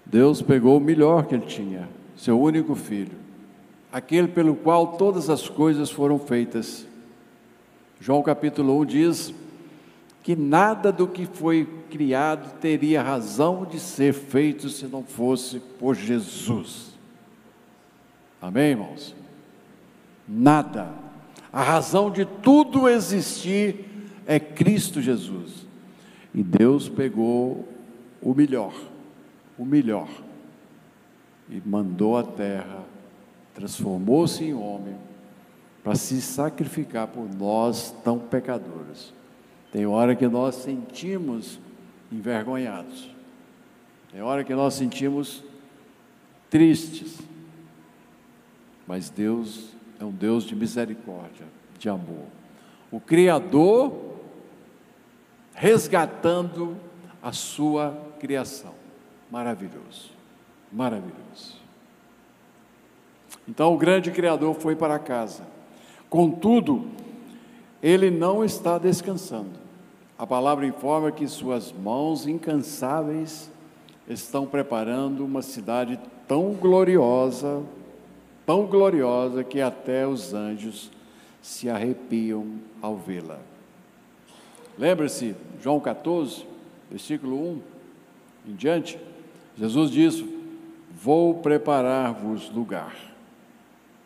Deus 0.05 0.39
pegou 0.39 0.77
o 0.77 0.79
melhor 0.79 1.25
que 1.25 1.33
ele 1.33 1.47
tinha, 1.47 1.89
seu 2.15 2.39
único 2.39 2.75
filho, 2.75 3.17
aquele 3.91 4.27
pelo 4.27 4.55
qual 4.55 4.97
todas 4.97 5.31
as 5.31 5.49
coisas 5.49 5.89
foram 5.89 6.19
feitas. 6.19 6.85
João 7.99 8.21
capítulo 8.21 8.79
1 8.81 8.85
diz 8.85 9.33
que 10.21 10.35
nada 10.35 10.91
do 10.91 11.07
que 11.07 11.25
foi 11.25 11.67
criado 11.89 12.59
teria 12.59 13.01
razão 13.01 13.65
de 13.65 13.79
ser 13.79 14.13
feito 14.13 14.69
se 14.69 14.85
não 14.85 15.01
fosse 15.01 15.59
por 15.79 15.95
Jesus. 15.95 16.91
Amém, 18.39 18.69
irmãos? 18.69 19.15
Nada. 20.27 20.93
A 21.51 21.63
razão 21.63 22.11
de 22.11 22.25
tudo 22.25 22.87
existir 22.87 23.85
é 24.27 24.39
Cristo 24.39 25.01
Jesus. 25.01 25.66
E 26.37 26.43
Deus 26.43 26.87
pegou 26.87 27.67
o 28.21 28.31
melhor, 28.31 28.71
o 29.57 29.65
melhor, 29.65 30.07
e 31.49 31.59
mandou 31.65 32.15
a 32.15 32.21
terra, 32.21 32.85
transformou-se 33.55 34.43
em 34.43 34.53
homem, 34.53 34.95
para 35.83 35.95
se 35.95 36.21
sacrificar 36.21 37.07
por 37.07 37.27
nós 37.27 37.89
tão 38.03 38.19
pecadores. 38.19 39.11
Tem 39.71 39.87
hora 39.87 40.15
que 40.15 40.27
nós 40.27 40.53
sentimos 40.53 41.59
envergonhados, 42.11 43.09
tem 44.11 44.21
hora 44.21 44.43
que 44.43 44.53
nós 44.53 44.75
sentimos 44.75 45.43
tristes, 46.51 47.19
mas 48.85 49.09
Deus 49.09 49.71
é 49.99 50.05
um 50.05 50.11
Deus 50.11 50.43
de 50.43 50.55
misericórdia, 50.55 51.47
de 51.79 51.89
amor. 51.89 52.27
O 52.91 52.99
Criador 52.99 54.16
resgatando 55.57 56.77
a 57.21 57.31
sua 57.31 57.99
criação. 58.19 58.75
Maravilhoso, 59.29 60.11
maravilhoso. 60.71 61.57
Então 63.47 63.73
o 63.73 63.77
grande 63.77 64.11
Criador 64.11 64.53
foi 64.53 64.75
para 64.75 64.99
casa. 64.99 65.43
Contudo, 66.09 66.85
ele 67.81 68.11
não 68.11 68.45
está 68.45 68.77
descansando. 68.77 69.59
A 70.17 70.27
palavra 70.27 70.65
informa 70.65 71.11
que 71.11 71.27
suas 71.27 71.71
mãos 71.71 72.27
incansáveis 72.27 73.51
estão 74.07 74.45
preparando 74.45 75.25
uma 75.25 75.41
cidade 75.41 75.99
tão 76.27 76.53
gloriosa, 76.53 77.63
tão 78.45 78.65
gloriosa 78.67 79.43
que 79.43 79.59
até 79.59 80.07
os 80.07 80.33
anjos 80.33 80.91
se 81.41 81.67
arrepiam 81.67 82.45
ao 82.81 82.95
vê-la. 82.95 83.39
Lembre-se, 84.77 85.35
João 85.61 85.79
14, 85.79 86.45
versículo 86.89 87.51
1 87.51 87.61
em 88.49 88.55
diante, 88.55 88.99
Jesus 89.57 89.91
disse: 89.91 90.25
Vou 91.01 91.35
preparar-vos 91.35 92.49
lugar. 92.49 92.95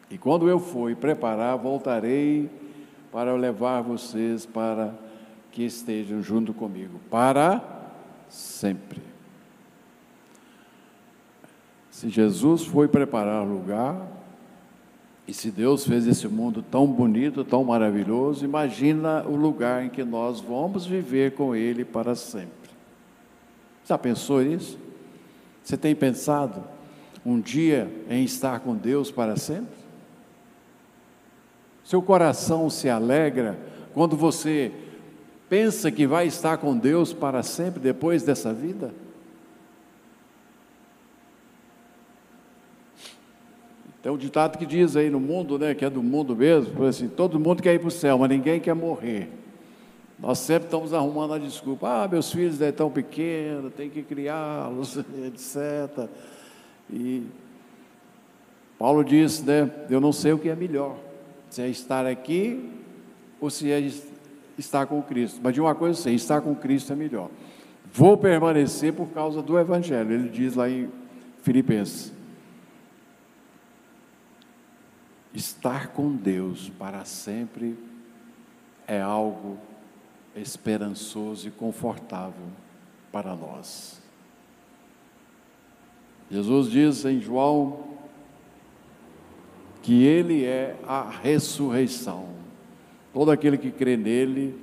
E 0.09 0.17
quando 0.17 0.49
eu 0.49 0.59
for 0.59 0.93
preparar, 0.95 1.57
voltarei 1.57 2.49
para 3.11 3.33
levar 3.35 3.81
vocês 3.81 4.45
para 4.45 4.93
que 5.51 5.63
estejam 5.63 6.23
junto 6.23 6.53
comigo, 6.53 6.99
para 7.09 7.61
sempre. 8.29 9.01
Se 11.89 12.09
Jesus 12.09 12.65
foi 12.65 12.87
preparar 12.87 13.45
lugar, 13.45 14.01
e 15.31 15.33
se 15.33 15.49
Deus 15.49 15.87
fez 15.87 16.05
esse 16.07 16.27
mundo 16.27 16.61
tão 16.61 16.85
bonito, 16.85 17.45
tão 17.45 17.63
maravilhoso, 17.63 18.43
imagina 18.43 19.23
o 19.25 19.33
lugar 19.33 19.85
em 19.85 19.87
que 19.87 20.03
nós 20.03 20.41
vamos 20.41 20.85
viver 20.85 21.35
com 21.35 21.55
Ele 21.55 21.85
para 21.85 22.15
sempre. 22.15 22.69
Já 23.87 23.97
pensou 23.97 24.41
nisso? 24.41 24.77
Você 25.63 25.77
tem 25.77 25.95
pensado 25.95 26.61
um 27.25 27.39
dia 27.39 27.89
em 28.09 28.25
estar 28.25 28.59
com 28.59 28.75
Deus 28.75 29.09
para 29.09 29.37
sempre? 29.37 29.73
Seu 31.81 32.01
coração 32.01 32.69
se 32.69 32.89
alegra 32.89 33.57
quando 33.93 34.17
você 34.17 34.69
pensa 35.47 35.89
que 35.89 36.05
vai 36.05 36.27
estar 36.27 36.57
com 36.57 36.77
Deus 36.77 37.13
para 37.13 37.41
sempre 37.41 37.79
depois 37.79 38.21
dessa 38.21 38.53
vida? 38.53 38.93
Tem 44.01 44.11
um 44.11 44.17
ditado 44.17 44.57
que 44.57 44.65
diz 44.65 44.95
aí 44.95 45.09
no 45.09 45.19
mundo, 45.19 45.59
né, 45.59 45.75
que 45.75 45.85
é 45.85 45.89
do 45.89 46.01
mundo 46.01 46.35
mesmo, 46.35 46.83
assim, 46.85 47.07
todo 47.07 47.39
mundo 47.39 47.61
quer 47.61 47.75
ir 47.75 47.79
para 47.79 47.87
o 47.87 47.91
céu, 47.91 48.17
mas 48.17 48.29
ninguém 48.29 48.59
quer 48.59 48.73
morrer. 48.73 49.29
Nós 50.17 50.39
sempre 50.39 50.65
estamos 50.65 50.93
arrumando 50.93 51.33
a 51.33 51.37
desculpa, 51.37 52.03
ah, 52.03 52.07
meus 52.07 52.31
filhos 52.31 52.59
é 52.61 52.71
tão 52.71 52.89
pequenos, 52.89 53.71
tem 53.73 53.89
que 53.89 54.01
criá-los, 54.01 54.97
etc. 55.25 56.09
E 56.91 57.23
Paulo 58.77 59.03
diz, 59.03 59.43
né, 59.43 59.69
eu 59.87 60.01
não 60.01 60.11
sei 60.11 60.33
o 60.33 60.39
que 60.39 60.49
é 60.49 60.55
melhor, 60.55 60.97
se 61.49 61.61
é 61.61 61.67
estar 61.67 62.07
aqui 62.07 62.71
ou 63.39 63.51
se 63.51 63.71
é 63.71 63.87
estar 64.57 64.87
com 64.87 64.99
Cristo. 65.03 65.39
Mas 65.43 65.53
de 65.53 65.61
uma 65.61 65.75
coisa 65.75 65.99
eu 65.99 66.03
sei, 66.03 66.15
estar 66.15 66.41
com 66.41 66.55
Cristo 66.55 66.91
é 66.91 66.95
melhor. 66.95 67.29
Vou 67.93 68.17
permanecer 68.17 68.93
por 68.93 69.09
causa 69.09 69.43
do 69.43 69.59
Evangelho, 69.59 70.11
ele 70.11 70.29
diz 70.29 70.55
lá 70.55 70.67
em 70.67 70.89
Filipenses. 71.43 72.20
Estar 75.33 75.89
com 75.89 76.15
Deus 76.15 76.69
para 76.77 77.05
sempre 77.05 77.77
é 78.87 78.99
algo 78.99 79.57
esperançoso 80.35 81.47
e 81.47 81.51
confortável 81.51 82.47
para 83.11 83.35
nós. 83.35 84.01
Jesus 86.29 86.69
diz 86.69 87.05
em 87.05 87.19
João 87.19 87.91
que 89.81 90.03
Ele 90.03 90.45
é 90.45 90.77
a 90.87 91.09
ressurreição. 91.09 92.29
Todo 93.13 93.31
aquele 93.31 93.57
que 93.57 93.71
crê 93.71 93.97
nele, 93.97 94.57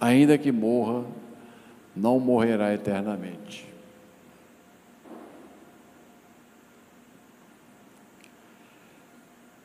ainda 0.00 0.38
que 0.38 0.52
morra, 0.52 1.04
não 1.94 2.20
morrerá 2.20 2.72
eternamente. 2.72 3.75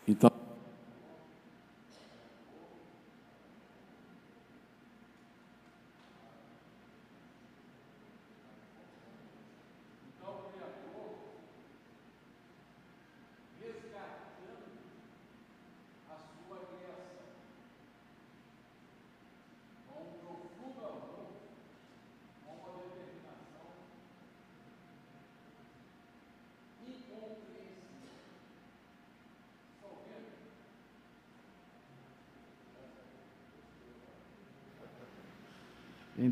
Então, 0.08 0.41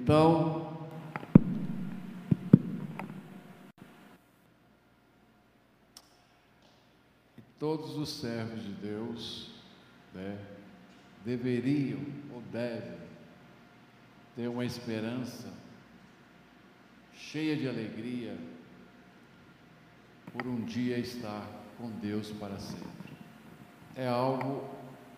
Então, 0.01 0.87
todos 7.59 7.97
os 7.97 8.09
servos 8.09 8.63
de 8.63 8.71
Deus 8.75 9.51
né, 10.13 10.39
deveriam 11.25 11.99
ou 12.33 12.41
devem 12.43 12.97
ter 14.37 14.47
uma 14.47 14.63
esperança 14.63 15.51
cheia 17.13 17.57
de 17.57 17.67
alegria 17.67 18.37
por 20.31 20.47
um 20.47 20.63
dia 20.63 20.97
estar 20.97 21.45
com 21.77 21.91
Deus 21.91 22.31
para 22.31 22.57
sempre. 22.57 23.13
É 23.97 24.07
algo 24.07 24.63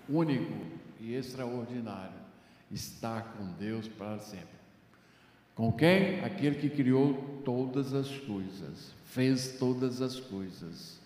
único 0.10 0.66
e 1.00 1.14
extraordinário 1.14 2.20
estar 2.72 3.34
com 3.34 3.46
Deus 3.54 3.88
para 3.88 4.18
sempre. 4.18 4.61
Com 5.62 5.72
quem? 5.72 6.26
Aquele 6.26 6.56
que 6.56 6.72
criou 6.72 7.14
todas 7.46 7.94
as 7.94 8.10
coisas, 8.10 8.96
fez 9.06 9.60
todas 9.60 10.02
as 10.02 10.20
coisas. 10.20 11.00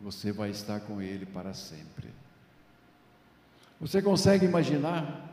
Você 0.00 0.32
vai 0.32 0.50
estar 0.50 0.80
com 0.80 1.00
Ele 1.00 1.24
para 1.24 1.54
sempre. 1.54 2.08
Você 3.80 4.02
consegue 4.02 4.44
imaginar 4.44 5.32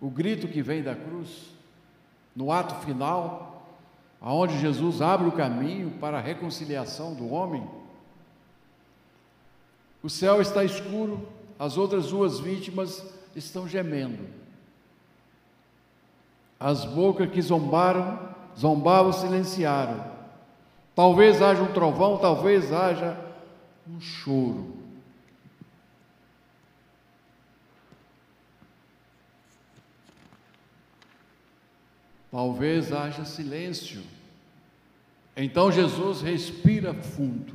o 0.00 0.08
grito 0.08 0.48
que 0.48 0.62
vem 0.62 0.82
da 0.82 0.96
cruz, 0.96 1.50
no 2.34 2.50
ato 2.50 2.82
final, 2.86 3.78
aonde 4.22 4.58
Jesus 4.58 5.02
abre 5.02 5.28
o 5.28 5.32
caminho 5.32 5.90
para 6.00 6.16
a 6.16 6.22
reconciliação 6.22 7.14
do 7.14 7.28
homem? 7.28 7.68
O 10.02 10.08
céu 10.08 10.40
está 10.40 10.64
escuro, 10.64 11.28
as 11.58 11.76
outras 11.76 12.06
duas 12.06 12.40
vítimas 12.40 13.04
estão 13.36 13.68
gemendo. 13.68 14.43
As 16.58 16.84
bocas 16.84 17.30
que 17.30 17.42
zombaram, 17.42 18.18
zombavam, 18.58 19.12
silenciaram. 19.12 20.04
Talvez 20.94 21.42
haja 21.42 21.62
um 21.62 21.72
trovão, 21.72 22.18
talvez 22.18 22.72
haja 22.72 23.18
um 23.88 24.00
choro. 24.00 24.72
Talvez 32.30 32.92
haja 32.92 33.24
silêncio. 33.24 34.02
Então 35.36 35.70
Jesus 35.70 36.20
respira 36.20 36.94
fundo, 36.94 37.54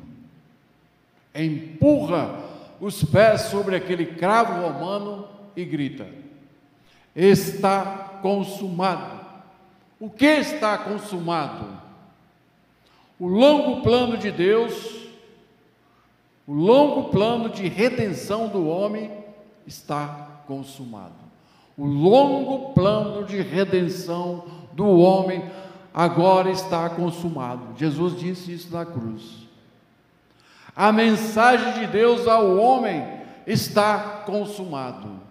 empurra 1.34 2.44
os 2.80 3.04
pés 3.04 3.42
sobre 3.44 3.76
aquele 3.76 4.06
cravo 4.06 4.62
romano 4.62 5.28
e 5.56 5.64
grita: 5.64 6.08
Está 7.16 8.09
consumado. 8.22 9.20
O 10.00 10.10
que 10.10 10.26
está 10.26 10.78
consumado? 10.78 11.66
O 13.20 13.28
longo 13.28 13.82
plano 13.82 14.18
de 14.18 14.32
Deus, 14.32 15.08
o 16.48 16.54
longo 16.54 17.10
plano 17.10 17.50
de 17.50 17.68
redenção 17.68 18.48
do 18.48 18.68
homem 18.68 19.12
está 19.68 20.42
consumado. 20.48 21.14
O 21.78 21.86
longo 21.86 22.74
plano 22.74 23.26
de 23.26 23.42
redenção 23.42 24.46
do 24.72 24.88
homem 24.88 25.44
agora 25.94 26.50
está 26.50 26.90
consumado. 26.90 27.78
Jesus 27.78 28.18
disse 28.18 28.54
isso 28.54 28.74
na 28.74 28.86
cruz. 28.86 29.48
A 30.76 30.92
mensagem 30.92 31.74
de 31.74 31.88
Deus 31.88 32.28
ao 32.28 32.56
homem 32.58 33.06
está 33.46 34.24
consumado. 34.26 35.29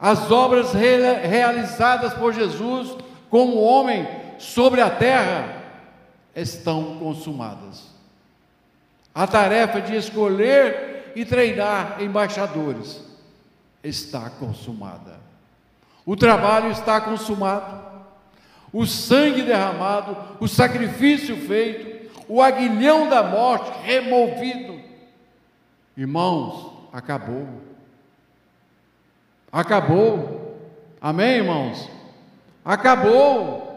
As 0.00 0.30
obras 0.30 0.72
realizadas 0.72 2.14
por 2.14 2.32
Jesus 2.32 2.96
como 3.28 3.60
homem 3.60 4.08
sobre 4.38 4.80
a 4.80 4.88
terra 4.88 5.56
estão 6.34 6.98
consumadas. 6.98 7.90
A 9.14 9.26
tarefa 9.26 9.80
de 9.80 9.94
escolher 9.96 11.12
e 11.14 11.24
treinar 11.24 12.02
embaixadores 12.02 13.04
está 13.84 14.30
consumada. 14.30 15.20
O 16.06 16.16
trabalho 16.16 16.70
está 16.70 17.00
consumado. 17.00 17.90
O 18.72 18.86
sangue 18.86 19.42
derramado, 19.42 20.16
o 20.38 20.46
sacrifício 20.46 21.36
feito, 21.36 22.10
o 22.28 22.40
aguilhão 22.40 23.08
da 23.08 23.22
morte 23.22 23.70
removido. 23.82 24.80
Irmãos, 25.96 26.88
acabou. 26.92 27.69
Acabou. 29.52 30.56
Amém, 31.00 31.38
irmãos? 31.38 31.90
Acabou. 32.64 33.70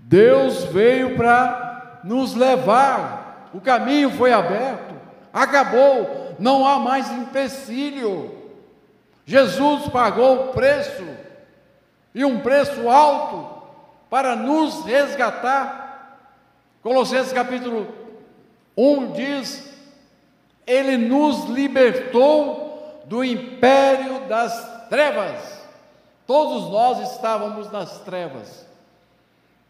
Deus 0.00 0.64
veio 0.64 1.16
para 1.16 2.00
nos 2.04 2.34
levar. 2.34 3.50
O 3.52 3.60
caminho 3.60 4.10
foi 4.10 4.32
aberto. 4.32 4.94
Acabou. 5.32 6.36
Não 6.38 6.66
há 6.66 6.78
mais 6.78 7.10
empecilho. 7.10 8.32
Jesus 9.24 9.88
pagou 9.88 10.50
o 10.50 10.52
preço 10.52 11.04
e 12.14 12.24
um 12.24 12.40
preço 12.40 12.88
alto 12.88 13.62
para 14.08 14.36
nos 14.36 14.84
resgatar. 14.84 16.20
Colossenses 16.82 17.32
capítulo 17.32 17.92
1 18.76 19.12
diz: 19.12 19.72
Ele 20.64 20.96
nos 20.96 21.46
libertou 21.46 22.65
do 23.08 23.24
império 23.24 24.28
das 24.28 24.88
trevas. 24.88 25.64
Todos 26.26 26.70
nós 26.70 27.12
estávamos 27.12 27.70
nas 27.70 28.00
trevas. 28.00 28.66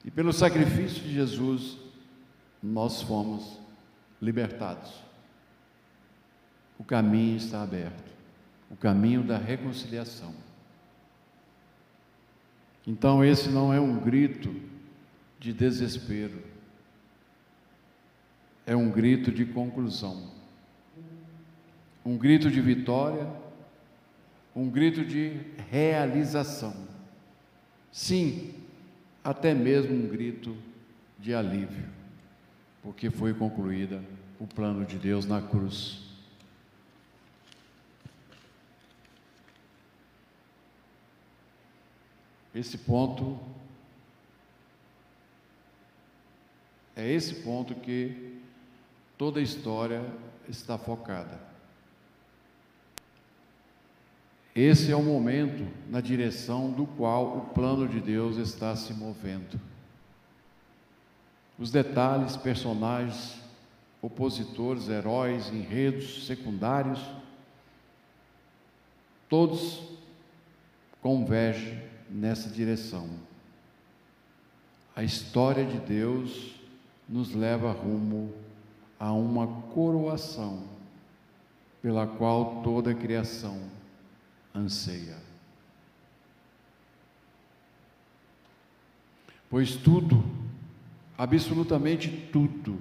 E 0.04 0.10
pelo 0.10 0.32
sacrifício 0.32 1.02
de 1.02 1.12
Jesus, 1.12 1.76
nós 2.62 3.02
fomos 3.02 3.58
libertados. 4.20 4.92
O 6.78 6.84
caminho 6.84 7.36
está 7.36 7.62
aberto 7.62 8.06
o 8.70 8.76
caminho 8.76 9.22
da 9.22 9.38
reconciliação. 9.38 10.34
Então, 12.86 13.24
esse 13.24 13.48
não 13.48 13.72
é 13.72 13.80
um 13.80 13.98
grito 13.98 14.54
de 15.38 15.52
desespero, 15.52 16.42
é 18.64 18.76
um 18.76 18.90
grito 18.90 19.30
de 19.30 19.44
conclusão 19.44 20.35
um 22.06 22.16
grito 22.16 22.48
de 22.48 22.60
vitória, 22.60 23.28
um 24.54 24.70
grito 24.70 25.04
de 25.04 25.40
realização. 25.68 26.86
Sim, 27.90 28.54
até 29.24 29.52
mesmo 29.52 29.92
um 29.92 30.06
grito 30.06 30.56
de 31.18 31.34
alívio, 31.34 31.88
porque 32.80 33.10
foi 33.10 33.34
concluída 33.34 34.00
o 34.38 34.46
plano 34.46 34.86
de 34.86 34.96
Deus 34.98 35.26
na 35.26 35.42
cruz. 35.42 36.04
Esse 42.54 42.78
ponto 42.78 43.36
é 46.94 47.10
esse 47.10 47.34
ponto 47.42 47.74
que 47.74 48.40
toda 49.18 49.40
a 49.40 49.42
história 49.42 50.04
está 50.48 50.78
focada. 50.78 51.45
Esse 54.56 54.90
é 54.90 54.96
o 54.96 55.02
momento 55.02 55.70
na 55.90 56.00
direção 56.00 56.70
do 56.70 56.86
qual 56.86 57.36
o 57.36 57.40
plano 57.52 57.86
de 57.86 58.00
Deus 58.00 58.38
está 58.38 58.74
se 58.74 58.94
movendo. 58.94 59.60
Os 61.58 61.70
detalhes, 61.70 62.38
personagens, 62.38 63.36
opositores, 64.00 64.88
heróis, 64.88 65.52
enredos 65.52 66.26
secundários, 66.26 66.98
todos 69.28 69.82
convergem 71.02 71.78
nessa 72.08 72.48
direção. 72.48 73.10
A 74.94 75.04
história 75.04 75.66
de 75.66 75.78
Deus 75.80 76.54
nos 77.06 77.34
leva 77.34 77.72
rumo 77.72 78.32
a 78.98 79.12
uma 79.12 79.46
coroação 79.74 80.62
pela 81.82 82.06
qual 82.06 82.62
toda 82.62 82.92
a 82.92 82.94
criação 82.94 83.75
anseia. 84.56 85.16
Pois 89.48 89.76
tudo, 89.76 90.24
absolutamente 91.16 92.08
tudo, 92.32 92.78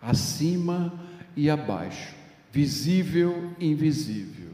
acima 0.00 0.92
e 1.36 1.48
abaixo, 1.48 2.14
visível 2.50 3.52
e 3.58 3.70
invisível, 3.70 4.50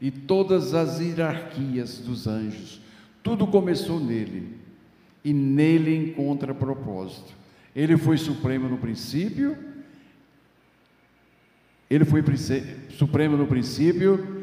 e 0.00 0.10
todas 0.10 0.74
as 0.74 0.98
hierarquias 1.00 1.98
dos 1.98 2.26
anjos, 2.26 2.80
tudo 3.22 3.46
começou 3.46 4.00
nele, 4.00 4.56
e 5.22 5.34
nele 5.34 5.94
encontra 5.94 6.54
propósito. 6.54 7.34
Ele 7.76 7.96
foi 7.96 8.16
supremo 8.16 8.68
no 8.68 8.78
princípio, 8.78 9.56
ele 11.90 12.04
foi 12.04 12.22
supremo 12.90 13.36
no 13.36 13.46
princípio, 13.46 14.39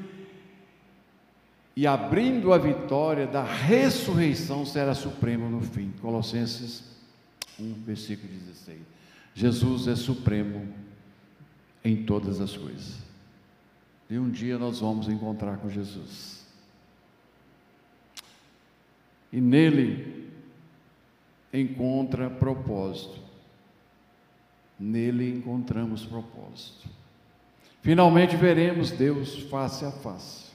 e 1.78 1.86
abrindo 1.86 2.52
a 2.54 2.58
vitória 2.58 3.28
da 3.28 3.44
ressurreição 3.44 4.66
será 4.66 4.96
supremo 4.96 5.48
no 5.48 5.62
fim. 5.62 5.94
Colossenses 6.02 6.84
1, 7.60 7.72
versículo 7.86 8.34
16. 8.34 8.80
Jesus 9.36 9.88
é 9.88 9.96
supremo 9.96 10.74
em 11.86 12.04
todas 12.04 12.42
as 12.42 12.58
coisas. 12.58 12.98
E 14.10 14.18
um 14.18 14.28
dia 14.28 14.58
nós 14.58 14.80
vamos 14.80 15.08
encontrar 15.08 15.58
com 15.58 15.70
Jesus. 15.70 16.48
E 19.32 19.40
nele 19.40 20.32
encontra 21.54 22.28
propósito. 22.28 23.20
Nele 24.80 25.30
encontramos 25.30 26.08
propósito. 26.08 26.90
Finalmente 27.84 28.36
veremos 28.36 28.90
Deus 28.90 29.44
face 29.44 29.86
a 29.86 29.92
face. 29.92 30.47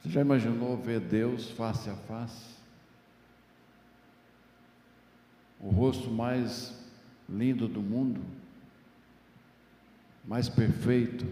Você 0.00 0.10
já 0.10 0.20
imaginou 0.20 0.76
ver 0.76 1.00
Deus 1.00 1.50
face 1.50 1.90
a 1.90 1.94
face? 1.94 2.56
O 5.60 5.70
rosto 5.70 6.08
mais 6.10 6.72
lindo 7.28 7.66
do 7.66 7.82
mundo, 7.82 8.20
mais 10.24 10.48
perfeito. 10.48 11.26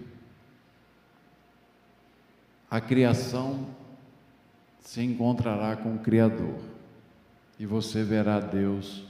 A 2.69 2.81
criação 2.81 3.67
se 4.81 5.01
encontrará 5.01 5.77
com 5.77 5.95
o 5.95 5.99
Criador 6.01 6.59
e 7.59 7.65
você 7.65 8.03
verá 8.03 8.41
Deus 8.41 9.05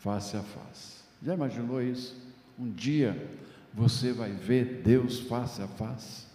face 0.00 0.36
a 0.36 0.42
face. 0.42 1.02
Já 1.22 1.34
imaginou 1.34 1.82
isso? 1.82 2.16
Um 2.58 2.70
dia 2.70 3.28
você 3.72 4.12
vai 4.12 4.30
ver 4.30 4.82
Deus 4.82 5.20
face 5.20 5.62
a 5.62 5.68
face? 5.68 6.29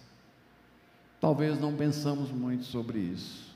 Talvez 1.26 1.58
não 1.58 1.74
pensamos 1.76 2.30
muito 2.30 2.62
sobre 2.62 3.00
isso. 3.00 3.52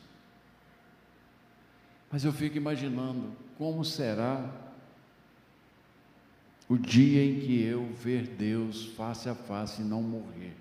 Mas 2.11 2.25
eu 2.25 2.33
fico 2.33 2.57
imaginando 2.57 3.31
como 3.57 3.85
será 3.85 4.53
o 6.69 6.77
dia 6.77 7.25
em 7.25 7.39
que 7.39 7.63
eu 7.63 7.87
ver 7.93 8.27
Deus 8.27 8.87
face 8.87 9.29
a 9.29 9.37
face 9.37 9.83
e 9.83 9.85
não 9.85 10.03
morrer. 10.03 10.57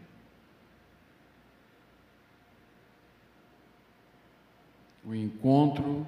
O 5.04 5.16
encontro 5.16 6.06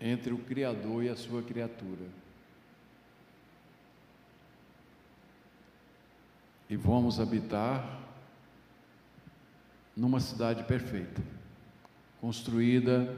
entre 0.00 0.32
o 0.32 0.38
Criador 0.38 1.04
e 1.04 1.10
a 1.10 1.16
sua 1.16 1.44
criatura. 1.44 2.06
E 6.68 6.74
vamos 6.74 7.20
habitar 7.20 8.07
numa 9.98 10.20
cidade 10.20 10.62
perfeita, 10.62 11.20
construída 12.20 13.12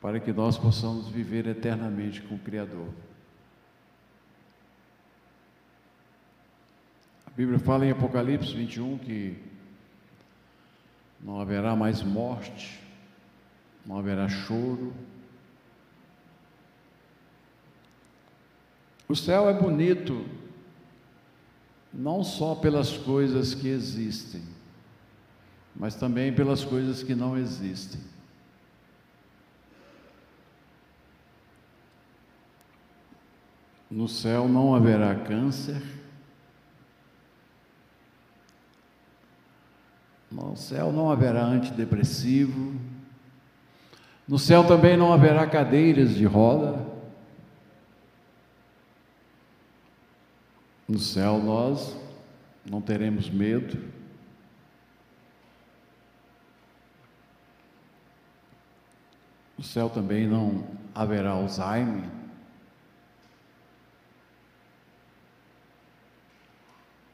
para 0.00 0.18
que 0.18 0.32
nós 0.32 0.58
possamos 0.58 1.08
viver 1.08 1.46
eternamente 1.46 2.20
com 2.22 2.34
o 2.34 2.38
Criador. 2.40 2.88
A 7.24 7.30
Bíblia 7.30 7.60
fala 7.60 7.86
em 7.86 7.92
Apocalipse 7.92 8.52
21 8.52 8.98
que 8.98 9.40
não 11.20 11.40
haverá 11.40 11.76
mais 11.76 12.02
morte, 12.02 12.80
não 13.86 13.96
haverá 13.96 14.28
choro. 14.28 14.92
O 19.08 19.14
céu 19.14 19.48
é 19.48 19.54
bonito 19.54 20.26
não 21.92 22.22
só 22.22 22.54
pelas 22.54 22.96
coisas 22.96 23.54
que 23.54 23.68
existem, 23.68 24.42
mas 25.74 25.94
também 25.94 26.32
pelas 26.32 26.64
coisas 26.64 27.02
que 27.02 27.14
não 27.14 27.36
existem. 27.36 28.00
No 33.90 34.06
céu 34.06 34.46
não 34.46 34.74
haverá 34.74 35.14
câncer, 35.14 35.82
no 40.30 40.54
céu 40.56 40.92
não 40.92 41.10
haverá 41.10 41.42
antidepressivo, 41.42 42.78
no 44.26 44.38
céu 44.38 44.66
também 44.66 44.94
não 44.94 45.10
haverá 45.10 45.46
cadeiras 45.46 46.14
de 46.14 46.26
roda, 46.26 46.97
No 50.88 50.98
céu 50.98 51.38
nós 51.38 51.94
não 52.64 52.80
teremos 52.80 53.28
medo. 53.28 53.78
No 59.58 59.62
céu 59.62 59.90
também 59.90 60.26
não 60.26 60.66
haverá 60.94 61.32
Alzheimer. 61.32 62.08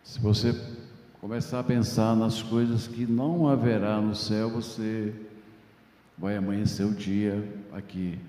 Se 0.05 0.21
você 0.21 0.55
começar 1.21 1.59
a 1.59 1.65
pensar 1.65 2.15
nas 2.15 2.41
coisas 2.43 2.87
que 2.87 3.05
não 3.05 3.49
haverá 3.49 4.01
no 4.01 4.15
céu, 4.15 4.51
você 4.51 5.13
vai 6.17 6.37
amanhecer 6.37 6.87
o 6.87 6.95
dia 6.95 7.43
aqui. 7.73 8.21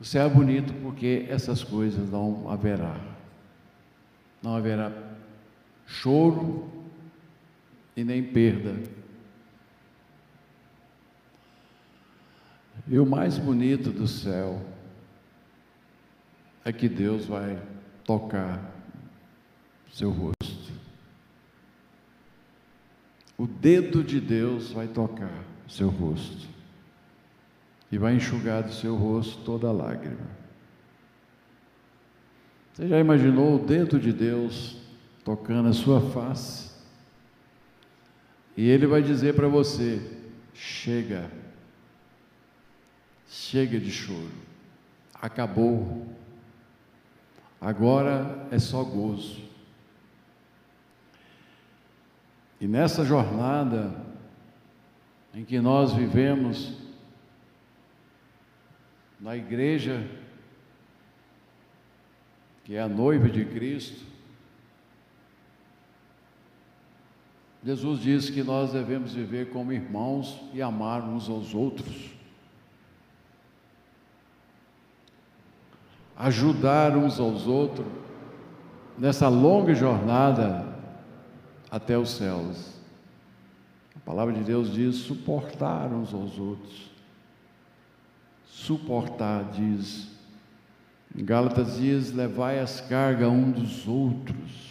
O 0.00 0.04
céu 0.04 0.26
é 0.26 0.28
bonito 0.28 0.74
porque 0.82 1.24
essas 1.28 1.62
coisas 1.62 2.10
não 2.10 2.50
haverá 2.50 3.15
não 4.46 4.54
haverá 4.54 4.92
choro 5.88 6.70
e 7.96 8.04
nem 8.04 8.22
perda. 8.22 8.80
E 12.86 12.96
o 12.96 13.04
mais 13.04 13.38
bonito 13.38 13.90
do 13.90 14.06
céu 14.06 14.64
é 16.64 16.72
que 16.72 16.88
Deus 16.88 17.26
vai 17.26 17.60
tocar 18.04 18.72
seu 19.92 20.12
rosto. 20.12 20.72
O 23.36 23.48
dedo 23.48 24.04
de 24.04 24.20
Deus 24.20 24.70
vai 24.70 24.86
tocar 24.86 25.42
seu 25.66 25.88
rosto 25.88 26.46
e 27.90 27.98
vai 27.98 28.14
enxugar 28.14 28.62
do 28.62 28.72
seu 28.72 28.94
rosto 28.94 29.42
toda 29.42 29.72
lágrima. 29.72 30.45
Você 32.76 32.88
já 32.88 33.00
imaginou 33.00 33.54
o 33.54 33.58
dedo 33.58 33.98
de 33.98 34.12
Deus 34.12 34.76
tocando 35.24 35.70
a 35.70 35.72
sua 35.72 35.98
face? 36.10 36.72
E 38.54 38.68
Ele 38.68 38.86
vai 38.86 39.00
dizer 39.00 39.34
para 39.34 39.48
você: 39.48 39.98
chega, 40.52 41.30
chega 43.26 43.80
de 43.80 43.90
choro, 43.90 44.30
acabou, 45.14 46.06
agora 47.58 48.46
é 48.50 48.58
só 48.58 48.84
gozo. 48.84 49.42
E 52.60 52.68
nessa 52.68 53.06
jornada 53.06 54.04
em 55.32 55.46
que 55.46 55.58
nós 55.60 55.94
vivemos, 55.94 56.76
na 59.18 59.34
igreja 59.34 60.06
que 62.66 62.74
é 62.74 62.82
a 62.82 62.88
noiva 62.88 63.28
de 63.28 63.44
Cristo, 63.44 64.04
Jesus 67.64 68.00
diz 68.00 68.28
que 68.28 68.42
nós 68.42 68.72
devemos 68.72 69.12
viver 69.14 69.50
como 69.50 69.72
irmãos 69.72 70.40
e 70.52 70.60
amar 70.60 71.00
uns 71.02 71.28
aos 71.28 71.54
outros. 71.54 72.10
Ajudar 76.16 76.96
uns 76.96 77.20
aos 77.20 77.46
outros 77.46 77.86
nessa 78.98 79.28
longa 79.28 79.72
jornada 79.72 80.66
até 81.70 81.96
os 81.96 82.10
céus. 82.10 82.80
A 83.94 84.00
palavra 84.00 84.34
de 84.34 84.42
Deus 84.42 84.72
diz: 84.72 84.96
suportar 84.96 85.92
uns 85.92 86.12
aos 86.12 86.36
outros. 86.36 86.90
Suportar, 88.44 89.44
diz 89.52 90.15
Gálatas 91.14 91.76
diz: 91.76 92.12
levai 92.12 92.58
as 92.58 92.80
cargas 92.80 93.28
um 93.28 93.50
dos 93.50 93.86
outros. 93.86 94.66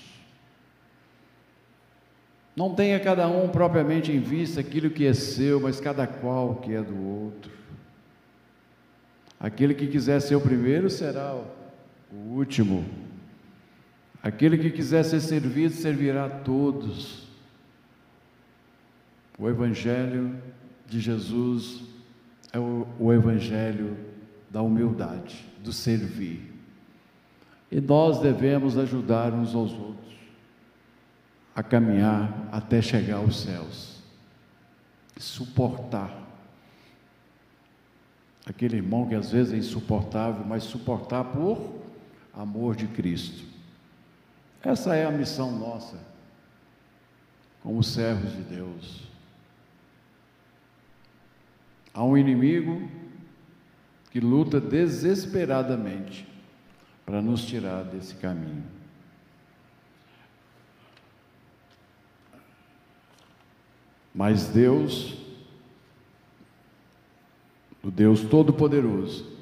Não 2.56 2.74
tenha 2.74 3.00
cada 3.00 3.28
um 3.28 3.50
propriamente 3.50 4.12
em 4.12 4.20
vista 4.20 4.62
aquilo 4.62 4.90
que 4.90 5.06
é 5.06 5.14
seu, 5.14 5.60
mas 5.60 5.80
cada 5.80 6.08
qual 6.08 6.56
que 6.56 6.74
é 6.74 6.82
do 6.82 6.98
outro. 6.98 7.52
Aquele 9.38 9.74
que 9.74 9.88
quiser 9.88 10.22
ser 10.22 10.36
o 10.36 10.42
primeiro 10.42 10.90
será 10.90 11.36
o 12.12 12.16
último. 12.16 12.86
Aquele 14.24 14.58
que 14.58 14.72
quiser 14.72 15.04
ser 15.04 15.20
servido 15.20 15.74
servirá 15.74 16.26
a 16.26 16.30
todos. 16.30 17.28
O 19.38 19.50
Evangelho 19.50 20.36
de 20.88 21.00
Jesus 21.00 21.84
é 22.54 22.58
o, 22.58 22.88
o 22.98 23.12
Evangelho 23.12 23.98
da 24.56 24.62
humildade, 24.62 25.45
do 25.60 25.74
servir. 25.74 26.49
E 27.70 27.82
nós 27.82 28.22
devemos 28.22 28.78
ajudar 28.78 29.34
uns 29.34 29.53
aos 29.53 29.74
outros 29.74 30.16
a 31.53 31.62
caminhar 31.62 32.47
até 32.53 32.82
chegar 32.82 33.18
aos 33.18 33.41
céus. 33.41 34.01
Suportar. 35.18 36.10
Aquele 38.45 38.78
irmão 38.78 39.10
que 39.10 39.16
às 39.16 39.30
vezes 39.30 39.51
é 39.51 39.58
insuportável, 39.58 40.45
mas 40.45 40.64
suportar 40.64 41.26
por 41.26 41.84
amor 42.34 42.78
de 42.78 42.88
Cristo. 42.88 43.43
Essa 44.64 44.95
é 44.95 45.06
a 45.06 45.12
missão 45.12 45.51
nossa, 45.51 45.99
como 47.62 47.84
servos 47.84 48.32
de 48.32 48.41
Deus. 48.43 49.03
Há 51.93 52.06
um 52.06 52.18
inimigo 52.18 53.05
que 54.16 54.22
luta 54.22 54.61
desesperadamente 54.61 56.26
para 57.05 57.22
nos 57.22 57.43
tirar 57.43 57.84
desse 57.84 58.16
caminho. 58.16 58.63
Mas 64.13 64.47
Deus, 64.47 65.18
o 67.84 67.91
Deus 67.91 68.22
Todo-Poderoso, 68.22 69.38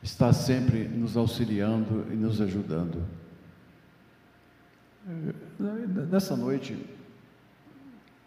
está 0.00 0.32
sempre 0.32 0.86
nos 0.86 1.16
auxiliando 1.16 2.06
e 2.12 2.14
nos 2.14 2.40
ajudando. 2.40 3.04
Nessa 6.08 6.36
noite, 6.36 6.78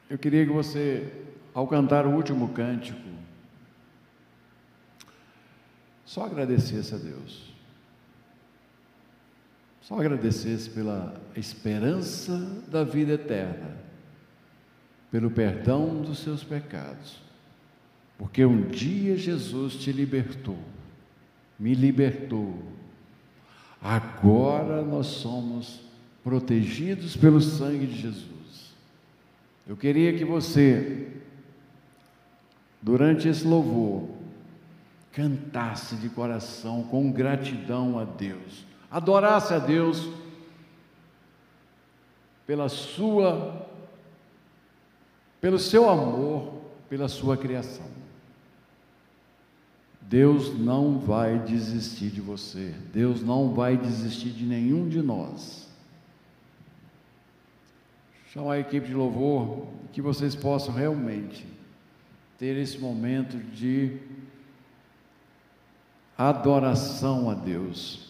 eu 0.09 0.17
queria 0.17 0.45
que 0.45 0.51
você, 0.51 1.09
ao 1.53 1.65
cantar 1.65 2.05
o 2.05 2.09
último 2.09 2.49
cântico, 2.49 3.07
só 6.07 6.25
agradecesse 6.25 6.95
a 6.95 6.97
Deus. 6.97 7.53
Só 9.81 9.99
agradecesse 9.99 10.71
pela 10.71 11.13
esperança 11.35 12.35
da 12.67 12.83
vida 12.83 13.13
eterna 13.13 13.85
pelo 15.11 15.31
perdão 15.31 16.01
dos 16.01 16.19
seus 16.19 16.43
pecados, 16.43 17.17
porque 18.17 18.45
um 18.45 18.67
dia 18.67 19.15
Jesus 19.17 19.75
te 19.75 19.91
libertou, 19.91 20.57
me 21.57 21.73
libertou. 21.73 22.61
Agora 23.81 24.81
nós 24.81 25.07
somos 25.07 25.81
protegidos 26.23 27.15
pelo 27.15 27.39
sangue 27.39 27.85
de 27.85 28.01
Jesus. 28.01 28.27
Eu 29.67 29.77
queria 29.77 30.13
que 30.13 30.25
você, 30.25 31.07
durante 32.81 33.27
esse 33.27 33.45
louvor, 33.45 34.16
cantasse 35.17 35.95
de 35.95 36.09
coração, 36.09 36.83
com 36.83 37.11
gratidão 37.11 37.97
a 37.97 38.03
Deus, 38.03 38.63
adorasse 38.91 39.51
a 39.51 39.57
Deus 39.57 40.07
pela 42.45 42.69
sua 42.69 43.65
pelo 45.41 45.57
seu 45.57 45.89
amor, 45.89 46.61
pela 46.87 47.07
sua 47.07 47.35
criação. 47.35 47.85
Deus 50.01 50.57
não 50.57 50.99
vai 50.99 51.39
desistir 51.39 52.09
de 52.09 52.21
você, 52.21 52.75
Deus 52.93 53.23
não 53.23 53.53
vai 53.55 53.75
desistir 53.75 54.29
de 54.29 54.45
nenhum 54.45 54.87
de 54.87 55.01
nós. 55.01 55.67
Chamar 58.31 58.53
a 58.53 58.59
equipe 58.59 58.87
de 58.87 58.93
louvor, 58.93 59.67
que 59.91 60.01
vocês 60.01 60.35
possam 60.35 60.73
realmente 60.73 61.45
ter 62.37 62.55
esse 62.55 62.77
momento 62.77 63.37
de 63.37 63.99
adoração 66.17 67.29
a 67.29 67.33
Deus. 67.33 68.09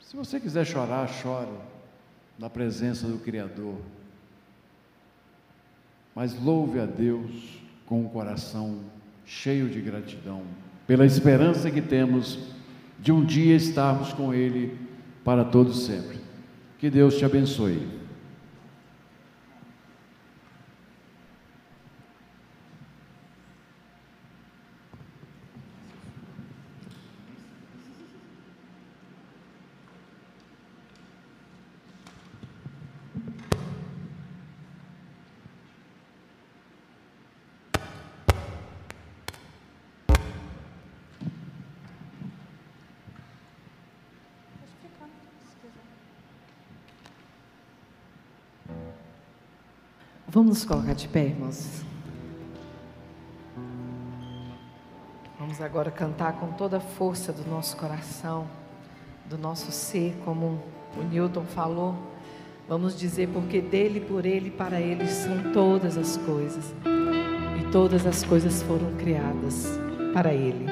Se 0.00 0.16
você 0.16 0.40
quiser 0.40 0.64
chorar, 0.64 1.08
chore 1.08 1.50
na 2.38 2.48
presença 2.48 3.06
do 3.06 3.18
Criador 3.18 3.76
mas 6.14 6.38
louve 6.40 6.78
a 6.78 6.86
Deus 6.86 7.58
com 7.86 8.00
o 8.00 8.04
um 8.04 8.08
coração 8.08 8.78
cheio 9.26 9.68
de 9.68 9.80
gratidão, 9.80 10.42
pela 10.86 11.04
esperança 11.04 11.70
que 11.70 11.82
temos 11.82 12.38
de 13.00 13.10
um 13.10 13.24
dia 13.24 13.56
estarmos 13.56 14.12
com 14.12 14.32
Ele 14.32 14.78
para 15.24 15.44
todos 15.44 15.84
sempre. 15.84 16.18
Que 16.78 16.88
Deus 16.88 17.16
te 17.16 17.24
abençoe. 17.24 17.88
Vamos 50.34 50.48
nos 50.48 50.64
colocar 50.64 50.94
de 50.94 51.06
pé, 51.06 51.26
irmãos. 51.26 51.84
Vamos 55.38 55.60
agora 55.60 55.92
cantar 55.92 56.32
com 56.40 56.48
toda 56.54 56.78
a 56.78 56.80
força 56.80 57.32
do 57.32 57.48
nosso 57.48 57.76
coração, 57.76 58.48
do 59.26 59.38
nosso 59.38 59.70
ser, 59.70 60.16
como 60.24 60.60
o 60.96 61.04
Newton 61.04 61.44
falou. 61.44 61.94
Vamos 62.68 62.98
dizer, 62.98 63.28
porque 63.28 63.60
dele, 63.60 64.00
por 64.00 64.26
ele, 64.26 64.50
para 64.50 64.80
ele 64.80 65.06
são 65.06 65.52
todas 65.52 65.96
as 65.96 66.16
coisas, 66.16 66.74
e 67.60 67.70
todas 67.70 68.04
as 68.04 68.24
coisas 68.24 68.60
foram 68.60 68.92
criadas 68.96 69.68
para 70.12 70.34
ele. 70.34 70.66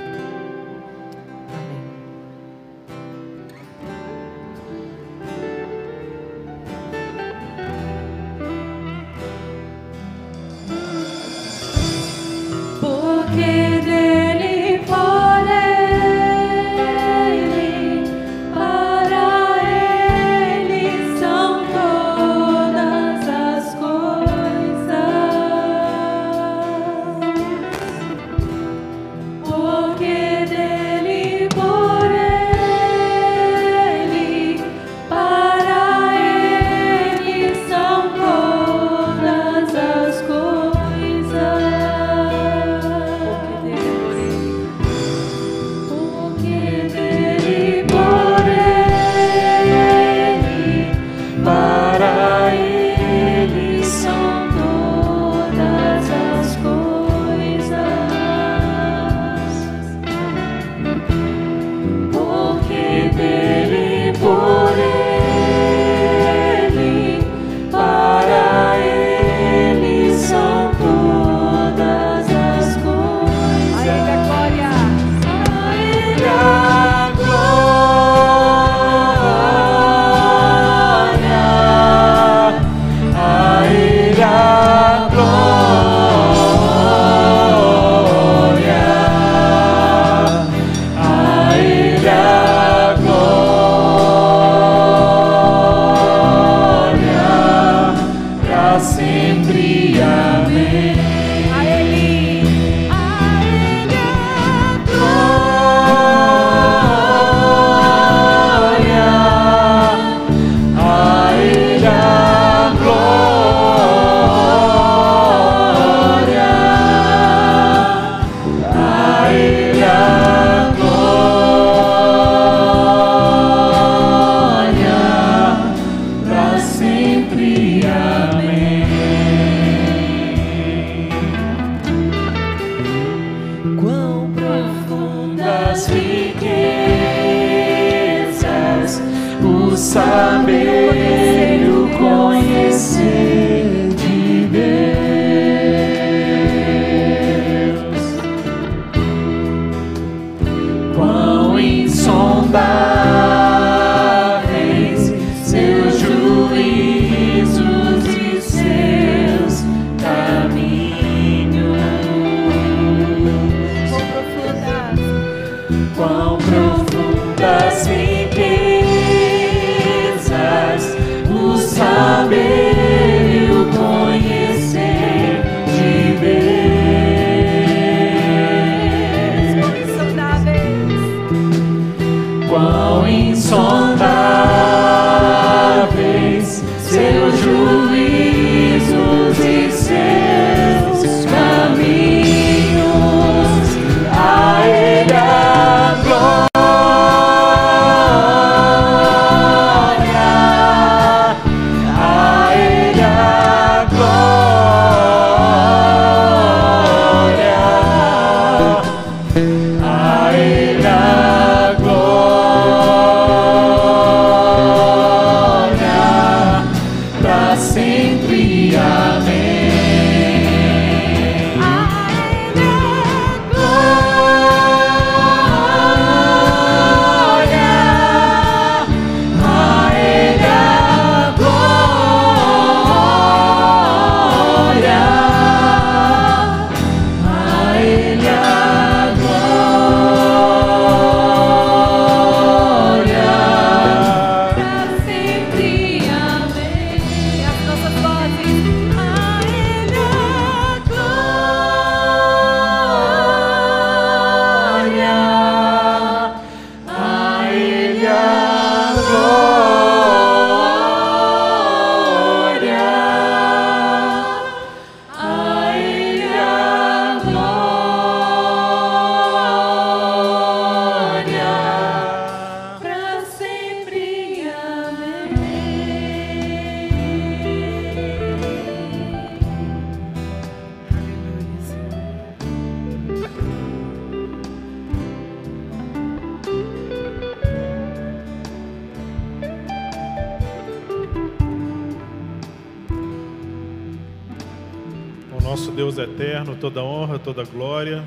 Toda 297.32 297.48
glória 297.48 298.04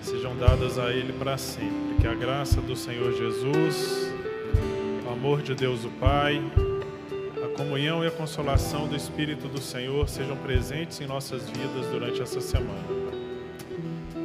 sejam 0.00 0.34
dadas 0.34 0.78
a 0.78 0.90
Ele 0.90 1.12
para 1.12 1.36
sempre. 1.36 1.96
Que 2.00 2.06
a 2.06 2.14
graça 2.14 2.62
do 2.62 2.74
Senhor 2.74 3.12
Jesus, 3.12 4.10
o 5.06 5.10
amor 5.10 5.42
de 5.42 5.54
Deus 5.54 5.84
o 5.84 5.90
Pai, 5.90 6.42
a 7.44 7.56
comunhão 7.58 8.02
e 8.02 8.06
a 8.06 8.10
consolação 8.10 8.88
do 8.88 8.96
Espírito 8.96 9.48
do 9.48 9.60
Senhor 9.60 10.08
sejam 10.08 10.34
presentes 10.38 10.98
em 11.02 11.06
nossas 11.06 11.46
vidas 11.50 11.86
durante 11.92 12.22
essa 12.22 12.40
semana. 12.40 13.02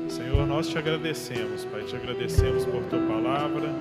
Senhor, 0.07 0.47
nós 0.47 0.69
te 0.69 0.77
agradecemos, 0.77 1.65
Pai, 1.65 1.83
te 1.83 1.95
agradecemos 1.97 2.63
por 2.65 2.81
tua 2.83 2.99
palavra, 2.99 3.75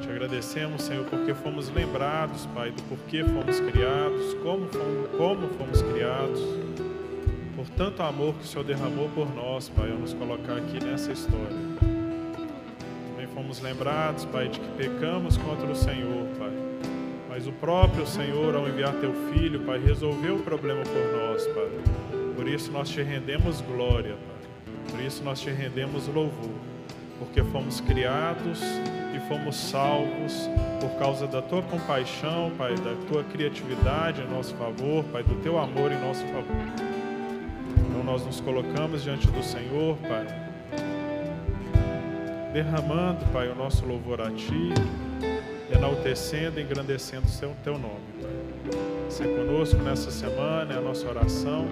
te 0.00 0.08
agradecemos, 0.08 0.82
Senhor, 0.82 1.04
porque 1.04 1.34
fomos 1.34 1.68
lembrados, 1.68 2.46
Pai, 2.54 2.70
do 2.70 2.82
porquê 2.84 3.22
fomos 3.22 3.60
criados, 3.60 4.32
como 4.42 4.66
fomos, 4.68 5.10
como 5.18 5.48
fomos 5.58 5.82
criados 5.82 6.40
tanto 7.82 8.00
amor 8.00 8.32
que 8.34 8.44
o 8.44 8.46
Senhor 8.46 8.62
derramou 8.62 9.08
por 9.08 9.28
nós, 9.34 9.68
Pai, 9.68 9.90
ao 9.90 9.98
nos 9.98 10.14
colocar 10.14 10.56
aqui 10.56 10.78
nessa 10.84 11.10
história. 11.10 11.48
Também 13.10 13.26
fomos 13.34 13.60
lembrados, 13.60 14.24
Pai, 14.24 14.46
de 14.46 14.60
que 14.60 14.68
pecamos 14.76 15.36
contra 15.36 15.66
o 15.66 15.74
Senhor, 15.74 16.28
Pai. 16.38 16.52
Mas 17.28 17.48
o 17.48 17.50
próprio 17.50 18.06
Senhor, 18.06 18.54
ao 18.54 18.68
enviar 18.68 18.92
Teu 19.00 19.12
Filho, 19.32 19.62
Pai, 19.62 19.80
resolveu 19.84 20.36
o 20.36 20.42
problema 20.44 20.84
por 20.84 21.20
nós, 21.20 21.44
Pai. 21.48 21.70
Por 22.36 22.46
isso 22.46 22.70
nós 22.70 22.88
te 22.88 23.02
rendemos 23.02 23.60
glória, 23.62 24.14
Pai. 24.14 24.72
Por 24.92 25.00
isso 25.00 25.24
nós 25.24 25.40
te 25.40 25.50
rendemos 25.50 26.06
louvor. 26.06 26.54
Porque 27.18 27.42
fomos 27.42 27.80
criados 27.80 28.60
e 29.12 29.18
fomos 29.26 29.56
salvos 29.56 30.48
por 30.80 30.90
causa 31.00 31.26
da 31.26 31.42
Tua 31.42 31.62
compaixão, 31.62 32.52
Pai, 32.56 32.76
da 32.76 32.94
Tua 33.08 33.24
criatividade 33.24 34.22
em 34.22 34.28
nosso 34.28 34.54
favor, 34.54 35.02
Pai, 35.06 35.24
do 35.24 35.34
Teu 35.42 35.58
amor 35.58 35.90
em 35.90 36.00
nosso 36.00 36.24
favor. 36.26 36.91
Nós 38.12 38.26
nos 38.26 38.40
colocamos 38.42 39.04
diante 39.04 39.26
do 39.26 39.42
Senhor, 39.42 39.96
Pai, 40.06 40.26
derramando, 42.52 43.24
Pai, 43.32 43.48
o 43.48 43.54
nosso 43.54 43.86
louvor 43.86 44.20
a 44.20 44.30
Ti, 44.30 44.68
enaltecendo 45.74 46.60
e 46.60 46.62
engrandecendo 46.62 47.26
o 47.26 47.64
Teu 47.64 47.78
nome, 47.78 48.04
Pai. 48.20 48.30
Ser 49.08 49.34
conosco 49.34 49.78
nessa 49.78 50.10
semana 50.10 50.74
é 50.74 50.76
a 50.76 50.80
nossa 50.82 51.08
oração, 51.08 51.66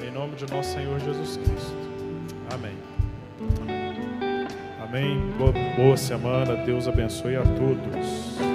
em 0.00 0.12
nome 0.12 0.36
de 0.36 0.48
nosso 0.48 0.74
Senhor 0.74 1.00
Jesus 1.00 1.36
Cristo. 1.38 1.76
Amém. 2.54 2.76
Amém. 3.60 4.46
Amém. 4.80 5.32
Boa, 5.36 5.52
boa 5.76 5.96
semana. 5.96 6.54
Deus 6.54 6.86
abençoe 6.86 7.34
a 7.34 7.42
todos. 7.42 8.49